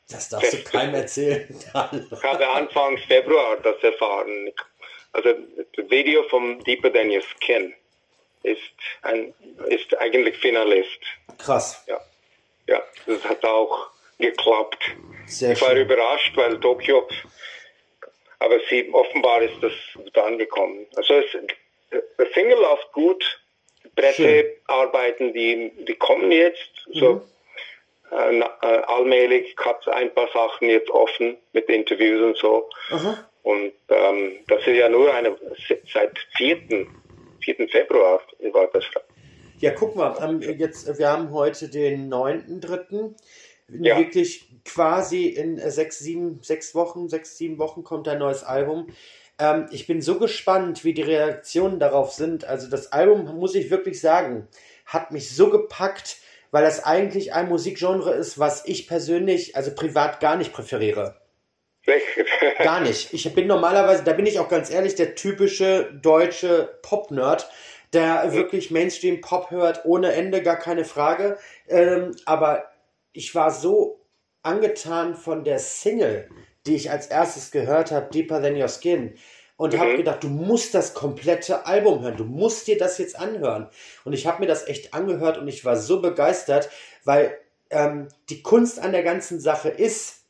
Das 0.09 0.29
darfst 0.29 0.51
Festival. 0.51 0.71
du 0.71 0.77
keinem 0.77 0.95
erzählen. 0.95 1.47
ich 2.11 2.23
habe 2.23 2.47
Anfang 2.49 2.97
Februar 3.07 3.57
das 3.57 3.81
erfahren. 3.83 4.51
Also 5.13 5.33
das 5.75 5.89
Video 5.89 6.23
vom 6.23 6.63
Deeper 6.63 6.91
Than 6.91 7.11
Your 7.11 7.21
Skin 7.21 7.73
ist, 8.43 8.59
ein, 9.01 9.33
ist 9.67 9.97
eigentlich 9.97 10.37
Finalist. 10.37 10.99
Krass. 11.37 11.83
Ja. 11.87 11.99
ja, 12.67 12.81
das 13.05 13.23
hat 13.25 13.43
auch 13.45 13.89
geklappt. 14.19 14.83
Sehr 15.27 15.51
ich 15.53 15.61
war 15.61 15.69
schön. 15.69 15.81
überrascht, 15.81 16.35
weil 16.35 16.59
Tokio, 16.59 17.07
aber 18.41 18.59
sie, 18.69 18.89
offenbar 18.91 19.41
ist 19.43 19.61
das 19.61 19.71
gut 19.93 20.17
angekommen. 20.17 20.87
Also 20.95 21.13
es, 21.13 21.25
der 21.91 22.27
Single 22.33 22.57
läuft 22.57 22.91
gut, 22.91 23.23
Pressearbeiten, 23.95 25.33
die, 25.33 25.71
die 25.87 25.95
kommen 25.95 26.31
jetzt, 26.31 26.71
so 26.93 27.21
mhm. 28.11 28.11
äh, 28.11 28.39
äh, 28.39 28.81
allmählich 28.87 29.55
hat 29.59 29.81
es 29.81 29.87
ein 29.89 30.13
paar 30.13 30.27
Sachen 30.33 30.69
jetzt 30.69 30.89
offen 30.89 31.37
mit 31.53 31.69
Interviews 31.69 32.21
und 32.21 32.37
so. 32.37 32.69
Aha. 32.89 33.29
Und 33.43 33.73
ähm, 33.89 34.39
das 34.47 34.65
ist 34.65 34.77
ja 34.77 34.89
nur 34.89 35.13
eine 35.13 35.35
seit 35.93 36.17
4. 36.37 36.87
4. 37.43 37.69
Februar 37.69 38.21
war 38.51 38.67
das. 38.73 38.85
Ja, 39.59 39.71
guck 39.71 39.95
mal, 39.95 40.41
jetzt, 40.57 40.97
wir 40.97 41.09
haben 41.09 41.31
heute 41.31 41.69
den 41.69 42.11
9.3. 42.11 43.13
Ja. 43.79 43.97
Wirklich 43.97 44.49
quasi 44.65 45.27
in 45.27 45.57
sechs, 45.69 45.99
sieben, 45.99 46.39
sechs 46.41 46.75
Wochen, 46.75 47.09
sechs, 47.09 47.37
sieben 47.37 47.57
Wochen 47.57 47.83
kommt 47.83 48.07
ein 48.07 48.19
neues 48.19 48.43
Album. 48.43 48.87
Ähm, 49.39 49.67
ich 49.71 49.87
bin 49.87 50.01
so 50.01 50.19
gespannt, 50.19 50.83
wie 50.83 50.93
die 50.93 51.01
Reaktionen 51.01 51.79
darauf 51.79 52.11
sind. 52.11 52.45
Also 52.45 52.69
das 52.69 52.91
Album, 52.91 53.25
muss 53.37 53.55
ich 53.55 53.69
wirklich 53.69 53.99
sagen, 54.01 54.47
hat 54.85 55.11
mich 55.11 55.33
so 55.33 55.49
gepackt, 55.49 56.17
weil 56.51 56.63
das 56.63 56.83
eigentlich 56.83 57.33
ein 57.33 57.49
Musikgenre 57.49 58.13
ist, 58.13 58.37
was 58.37 58.65
ich 58.65 58.87
persönlich, 58.87 59.55
also 59.55 59.73
privat 59.73 60.19
gar 60.19 60.35
nicht 60.35 60.53
präferiere. 60.53 61.15
Gar 62.59 62.81
nicht. 62.81 63.11
Ich 63.11 63.33
bin 63.33 63.47
normalerweise, 63.47 64.03
da 64.03 64.13
bin 64.13 64.27
ich 64.27 64.37
auch 64.37 64.49
ganz 64.49 64.69
ehrlich, 64.69 64.93
der 64.93 65.15
typische 65.15 65.91
deutsche 65.99 66.77
Pop-Nerd, 66.83 67.49
der 67.91 68.33
wirklich 68.33 68.69
Mainstream-Pop 68.69 69.49
hört, 69.49 69.83
ohne 69.85 70.13
Ende, 70.13 70.43
gar 70.43 70.57
keine 70.57 70.85
Frage. 70.85 71.39
Ähm, 71.67 72.15
aber 72.25 72.70
ich 73.13 73.35
war 73.35 73.51
so 73.51 74.01
angetan 74.43 75.15
von 75.15 75.43
der 75.43 75.59
Single, 75.59 76.29
die 76.65 76.75
ich 76.75 76.91
als 76.91 77.07
erstes 77.07 77.51
gehört 77.51 77.91
habe, 77.91 78.09
Deeper 78.11 78.41
Than 78.41 78.55
Your 78.55 78.69
Skin. 78.69 79.15
Und 79.57 79.73
mhm. 79.73 79.79
habe 79.79 79.97
gedacht, 79.97 80.23
du 80.23 80.27
musst 80.27 80.73
das 80.73 80.93
komplette 80.93 81.65
Album 81.65 82.01
hören, 82.01 82.17
du 82.17 82.25
musst 82.25 82.67
dir 82.67 82.77
das 82.77 82.97
jetzt 82.97 83.19
anhören. 83.19 83.69
Und 84.05 84.13
ich 84.13 84.25
habe 84.25 84.39
mir 84.39 84.47
das 84.47 84.67
echt 84.67 84.93
angehört 84.93 85.37
und 85.37 85.47
ich 85.47 85.63
war 85.65 85.75
so 85.75 86.01
begeistert, 86.01 86.69
weil 87.03 87.37
ähm, 87.69 88.07
die 88.29 88.41
Kunst 88.41 88.79
an 88.79 88.91
der 88.91 89.03
ganzen 89.03 89.39
Sache 89.39 89.69
ist, 89.69 90.20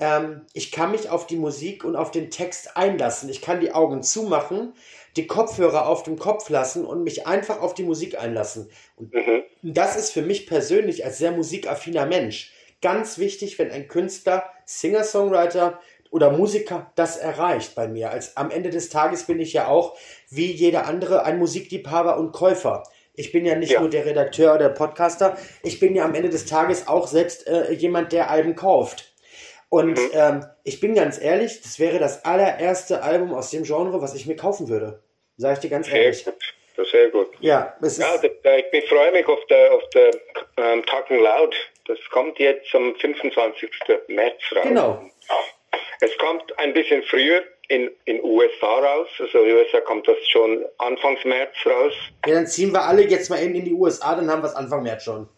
ähm, 0.00 0.46
ich 0.52 0.72
kann 0.72 0.90
mich 0.90 1.10
auf 1.10 1.26
die 1.26 1.36
Musik 1.36 1.84
und 1.84 1.94
auf 1.94 2.10
den 2.10 2.30
Text 2.30 2.76
einlassen. 2.76 3.28
Ich 3.28 3.40
kann 3.40 3.60
die 3.60 3.72
Augen 3.72 4.02
zumachen, 4.02 4.72
die 5.16 5.26
Kopfhörer 5.26 5.86
auf 5.86 6.02
dem 6.02 6.18
Kopf 6.18 6.48
lassen 6.48 6.84
und 6.84 7.04
mich 7.04 7.26
einfach 7.26 7.60
auf 7.60 7.74
die 7.74 7.84
Musik 7.84 8.18
einlassen. 8.18 8.70
Und 8.96 9.14
mhm. 9.14 9.42
das 9.62 9.96
ist 9.96 10.10
für 10.10 10.22
mich 10.22 10.46
persönlich 10.46 11.04
als 11.04 11.18
sehr 11.18 11.32
musikaffiner 11.32 12.06
Mensch 12.06 12.52
ganz 12.80 13.18
wichtig, 13.18 13.58
wenn 13.58 13.70
ein 13.70 13.88
Künstler, 13.88 14.44
Singer-Songwriter 14.64 15.80
oder 16.10 16.30
Musiker 16.30 16.90
das 16.94 17.16
erreicht 17.16 17.74
bei 17.74 17.88
mir. 17.88 18.10
Als 18.10 18.36
am 18.36 18.50
Ende 18.50 18.70
des 18.70 18.88
Tages 18.88 19.24
bin 19.24 19.38
ich 19.38 19.52
ja 19.52 19.68
auch 19.68 19.96
wie 20.28 20.50
jeder 20.50 20.86
andere 20.86 21.24
ein 21.24 21.38
Musikliebhaber 21.38 22.18
und 22.18 22.32
Käufer. 22.32 22.84
Ich 23.14 23.32
bin 23.32 23.44
ja 23.44 23.54
nicht 23.54 23.72
ja. 23.72 23.80
nur 23.80 23.90
der 23.90 24.06
Redakteur 24.06 24.54
oder 24.54 24.68
der 24.68 24.74
Podcaster, 24.74 25.36
ich 25.62 25.78
bin 25.78 25.94
ja 25.94 26.04
am 26.04 26.14
Ende 26.14 26.30
des 26.30 26.46
Tages 26.46 26.88
auch 26.88 27.06
selbst 27.06 27.46
äh, 27.46 27.72
jemand, 27.72 28.12
der 28.12 28.30
Alben 28.30 28.54
kauft. 28.54 29.09
Und 29.70 29.98
mhm. 29.98 30.10
ähm, 30.12 30.46
ich 30.64 30.80
bin 30.80 30.94
ganz 30.94 31.18
ehrlich, 31.20 31.62
das 31.62 31.78
wäre 31.78 31.98
das 31.98 32.24
allererste 32.24 33.02
Album 33.02 33.32
aus 33.32 33.50
dem 33.50 33.62
Genre, 33.62 34.02
was 34.02 34.14
ich 34.14 34.26
mir 34.26 34.36
kaufen 34.36 34.68
würde. 34.68 35.00
Sag 35.36 35.54
ich 35.54 35.58
dir 35.60 35.70
ganz 35.70 35.86
sehr 35.86 36.02
ehrlich. 36.02 36.24
Gut. 36.24 36.34
Das 36.76 36.86
ist 36.86 36.92
sehr 36.92 37.08
gut. 37.10 37.28
Ja, 37.40 37.76
es 37.80 37.98
ja 37.98 38.14
ist 38.14 38.24
ich 38.72 38.88
freue 38.88 39.12
mich 39.12 39.26
auf 39.26 39.44
der, 39.46 39.72
auf 39.72 39.82
der 39.90 40.10
ähm, 40.56 40.84
Talking 40.86 41.22
Loud. 41.22 41.54
Das 41.86 41.98
kommt 42.10 42.38
jetzt 42.38 42.74
am 42.74 42.94
25. 42.96 43.70
März 44.08 44.40
raus. 44.54 44.62
Genau. 44.64 45.02
Es 46.00 46.16
kommt 46.18 46.58
ein 46.58 46.72
bisschen 46.72 47.02
früher 47.04 47.42
in 47.68 47.90
in 48.06 48.22
USA 48.24 48.78
raus. 48.78 49.08
Also 49.18 49.38
in 49.38 49.54
USA 49.56 49.80
kommt 49.80 50.08
das 50.08 50.16
schon 50.30 50.64
Anfangs 50.78 51.24
März 51.24 51.54
raus. 51.66 51.92
Ja, 52.26 52.34
dann 52.34 52.46
ziehen 52.46 52.72
wir 52.72 52.82
alle 52.82 53.02
jetzt 53.02 53.30
mal 53.30 53.36
in, 53.36 53.54
in 53.54 53.64
die 53.64 53.74
USA, 53.74 54.14
dann 54.16 54.30
haben 54.30 54.42
wir 54.42 54.48
es 54.48 54.56
Anfang 54.56 54.82
März 54.82 55.04
schon. 55.04 55.28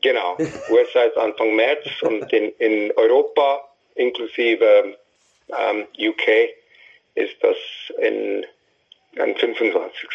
Genau, 0.00 0.36
USA 0.70 1.02
ist 1.02 1.16
Anfang 1.16 1.56
März 1.56 1.86
und 2.02 2.32
in, 2.32 2.52
in 2.58 2.92
Europa 2.96 3.68
inklusive 3.96 4.96
ähm, 5.48 5.86
UK 5.98 6.54
ist 7.14 7.34
das 7.40 7.56
in, 8.00 8.46
am 9.18 9.34
25. 9.34 10.08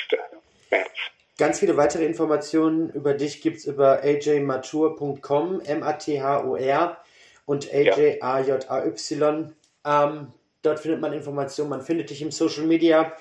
März. 0.71 0.89
Ganz 1.37 1.59
viele 1.59 1.75
weitere 1.75 2.05
Informationen 2.05 2.91
über 2.91 3.13
dich 3.13 3.41
gibt 3.41 3.57
es 3.57 3.65
über 3.65 4.01
ajmatur.com, 4.03 5.61
M-A-T-H-O-R 5.61 6.97
und 7.45 7.73
A-J-A-Y. 7.73 9.53
Ähm, 9.85 10.33
dort 10.61 10.79
findet 10.79 11.01
man 11.01 11.11
Informationen, 11.11 11.69
man 11.69 11.81
findet 11.81 12.09
dich 12.09 12.21
im 12.21 12.31
Social 12.31 12.63
Media 12.63 13.17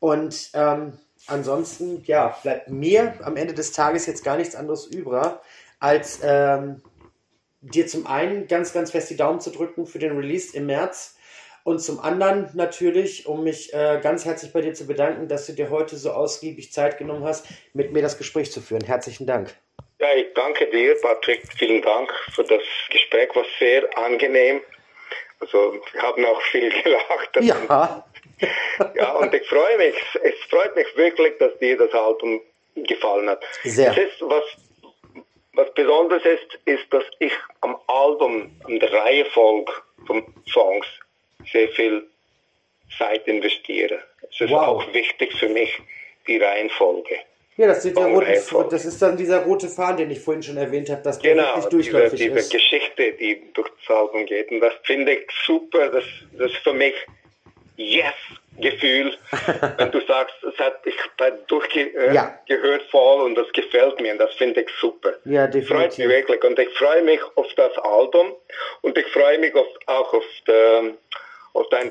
und 0.00 0.50
ähm, 0.54 0.98
ansonsten, 1.26 2.02
ja, 2.06 2.36
bleibt 2.42 2.70
mir 2.70 3.14
am 3.22 3.36
Ende 3.36 3.54
des 3.54 3.72
Tages 3.72 4.06
jetzt 4.06 4.24
gar 4.24 4.36
nichts 4.36 4.56
anderes 4.56 4.86
übrig, 4.86 5.38
als 5.80 6.20
ähm, 6.22 6.82
dir 7.60 7.86
zum 7.86 8.06
einen 8.06 8.46
ganz, 8.46 8.72
ganz 8.72 8.90
fest 8.92 9.10
die 9.10 9.16
Daumen 9.16 9.40
zu 9.40 9.50
drücken 9.50 9.86
für 9.86 9.98
den 9.98 10.16
Release 10.16 10.56
im 10.56 10.66
März 10.66 11.16
und 11.62 11.80
zum 11.80 12.00
anderen 12.00 12.48
natürlich, 12.54 13.26
um 13.26 13.44
mich 13.44 13.72
äh, 13.74 14.00
ganz 14.02 14.24
herzlich 14.24 14.52
bei 14.52 14.60
dir 14.60 14.72
zu 14.72 14.86
bedanken, 14.86 15.28
dass 15.28 15.46
du 15.46 15.52
dir 15.52 15.70
heute 15.70 15.96
so 15.96 16.10
ausgiebig 16.10 16.72
Zeit 16.72 16.98
genommen 16.98 17.24
hast, 17.24 17.46
mit 17.74 17.92
mir 17.92 18.02
das 18.02 18.16
Gespräch 18.16 18.50
zu 18.50 18.60
führen. 18.60 18.84
Herzlichen 18.84 19.26
Dank. 19.26 19.54
Ja, 19.98 20.08
ich 20.16 20.32
danke 20.34 20.66
dir, 20.70 20.96
Patrick. 21.02 21.42
Vielen 21.58 21.82
Dank 21.82 22.10
für 22.34 22.44
das 22.44 22.62
Gespräch, 22.90 23.28
war 23.34 23.44
sehr 23.58 23.86
angenehm. 23.98 24.62
Also, 25.40 25.78
wir 25.92 26.02
haben 26.02 26.24
auch 26.24 26.40
viel 26.42 26.70
gelacht. 26.82 27.36
Ja. 27.40 28.04
ja, 28.94 29.12
und 29.12 29.34
ich 29.34 29.46
freue 29.46 29.76
mich. 29.76 29.96
Es 30.22 30.34
freut 30.48 30.74
mich 30.74 30.86
wirklich, 30.96 31.36
dass 31.38 31.58
dir 31.58 31.76
das 31.76 31.92
Album 31.92 32.40
gefallen 32.74 33.28
hat. 33.28 33.44
Sehr. 33.64 33.90
Es 33.90 34.12
ist 34.12 34.22
was, 34.22 34.44
was 35.54 35.72
Besonderes 35.74 36.24
ist, 36.24 36.58
ist, 36.64 36.92
dass 36.92 37.04
ich 37.18 37.32
am 37.60 37.76
Album, 37.86 38.50
an 38.64 38.78
der 38.78 38.92
Reihenfolge 38.92 39.72
von 40.06 40.24
Songs 40.48 40.86
sehr 41.50 41.68
viel 41.70 42.06
Zeit 42.96 43.26
investiere. 43.26 44.02
Es 44.30 44.40
ist 44.40 44.50
wow. 44.50 44.60
auch 44.60 44.94
wichtig 44.94 45.32
für 45.34 45.48
mich, 45.48 45.70
die 46.26 46.38
Reihenfolge. 46.38 47.16
Ja, 47.56 47.66
das, 47.66 47.84
rote, 47.84 48.70
das, 48.70 48.84
ist 48.86 49.02
dann 49.02 49.16
dieser 49.18 49.44
rote 49.44 49.68
Faden, 49.68 49.98
den 49.98 50.10
ich 50.10 50.20
vorhin 50.20 50.42
schon 50.42 50.56
erwähnt 50.56 50.88
habe, 50.88 51.02
dass 51.02 51.18
der 51.18 51.34
genau, 51.34 51.48
wirklich 51.48 51.66
durchläufig 51.66 52.18
diese, 52.18 52.28
diese 52.30 52.38
ist. 52.38 52.52
Geschichte, 52.52 53.12
die 53.12 53.52
durch 53.52 53.68
das 53.68 53.96
Album 53.96 54.24
geht. 54.24 54.50
Und 54.50 54.60
das 54.60 54.72
finde 54.84 55.12
ich 55.12 55.30
super. 55.44 55.90
Das, 55.90 56.04
das 56.38 56.52
ist 56.52 56.58
für 56.58 56.72
mich 56.72 56.94
Yes-Gefühl, 57.80 59.16
wenn 59.78 59.90
du 59.90 60.00
sagst, 60.06 60.34
es 60.44 60.58
hat 60.58 60.80
ich 60.84 60.94
durchgehört 61.46 62.10
äh, 62.10 62.14
ja. 62.14 62.78
voll 62.90 63.22
und 63.22 63.34
das 63.34 63.50
gefällt 63.52 64.00
mir. 64.00 64.12
Und 64.12 64.18
das 64.18 64.34
finde 64.34 64.60
ich 64.60 64.68
super. 64.80 65.14
Ja, 65.24 65.46
definitiv. 65.46 65.68
Freut 65.68 65.98
mich 65.98 66.08
wirklich. 66.08 66.44
Und 66.44 66.58
ich 66.58 66.68
freue 66.70 67.02
mich 67.02 67.20
auf 67.36 67.46
das 67.56 67.76
Album 67.78 68.34
und 68.82 68.98
ich 68.98 69.06
freue 69.06 69.38
mich 69.38 69.54
auf, 69.54 69.66
auch 69.86 70.12
auf, 70.12 70.24
der, 70.46 70.94
auf 71.54 71.68
dein 71.70 71.88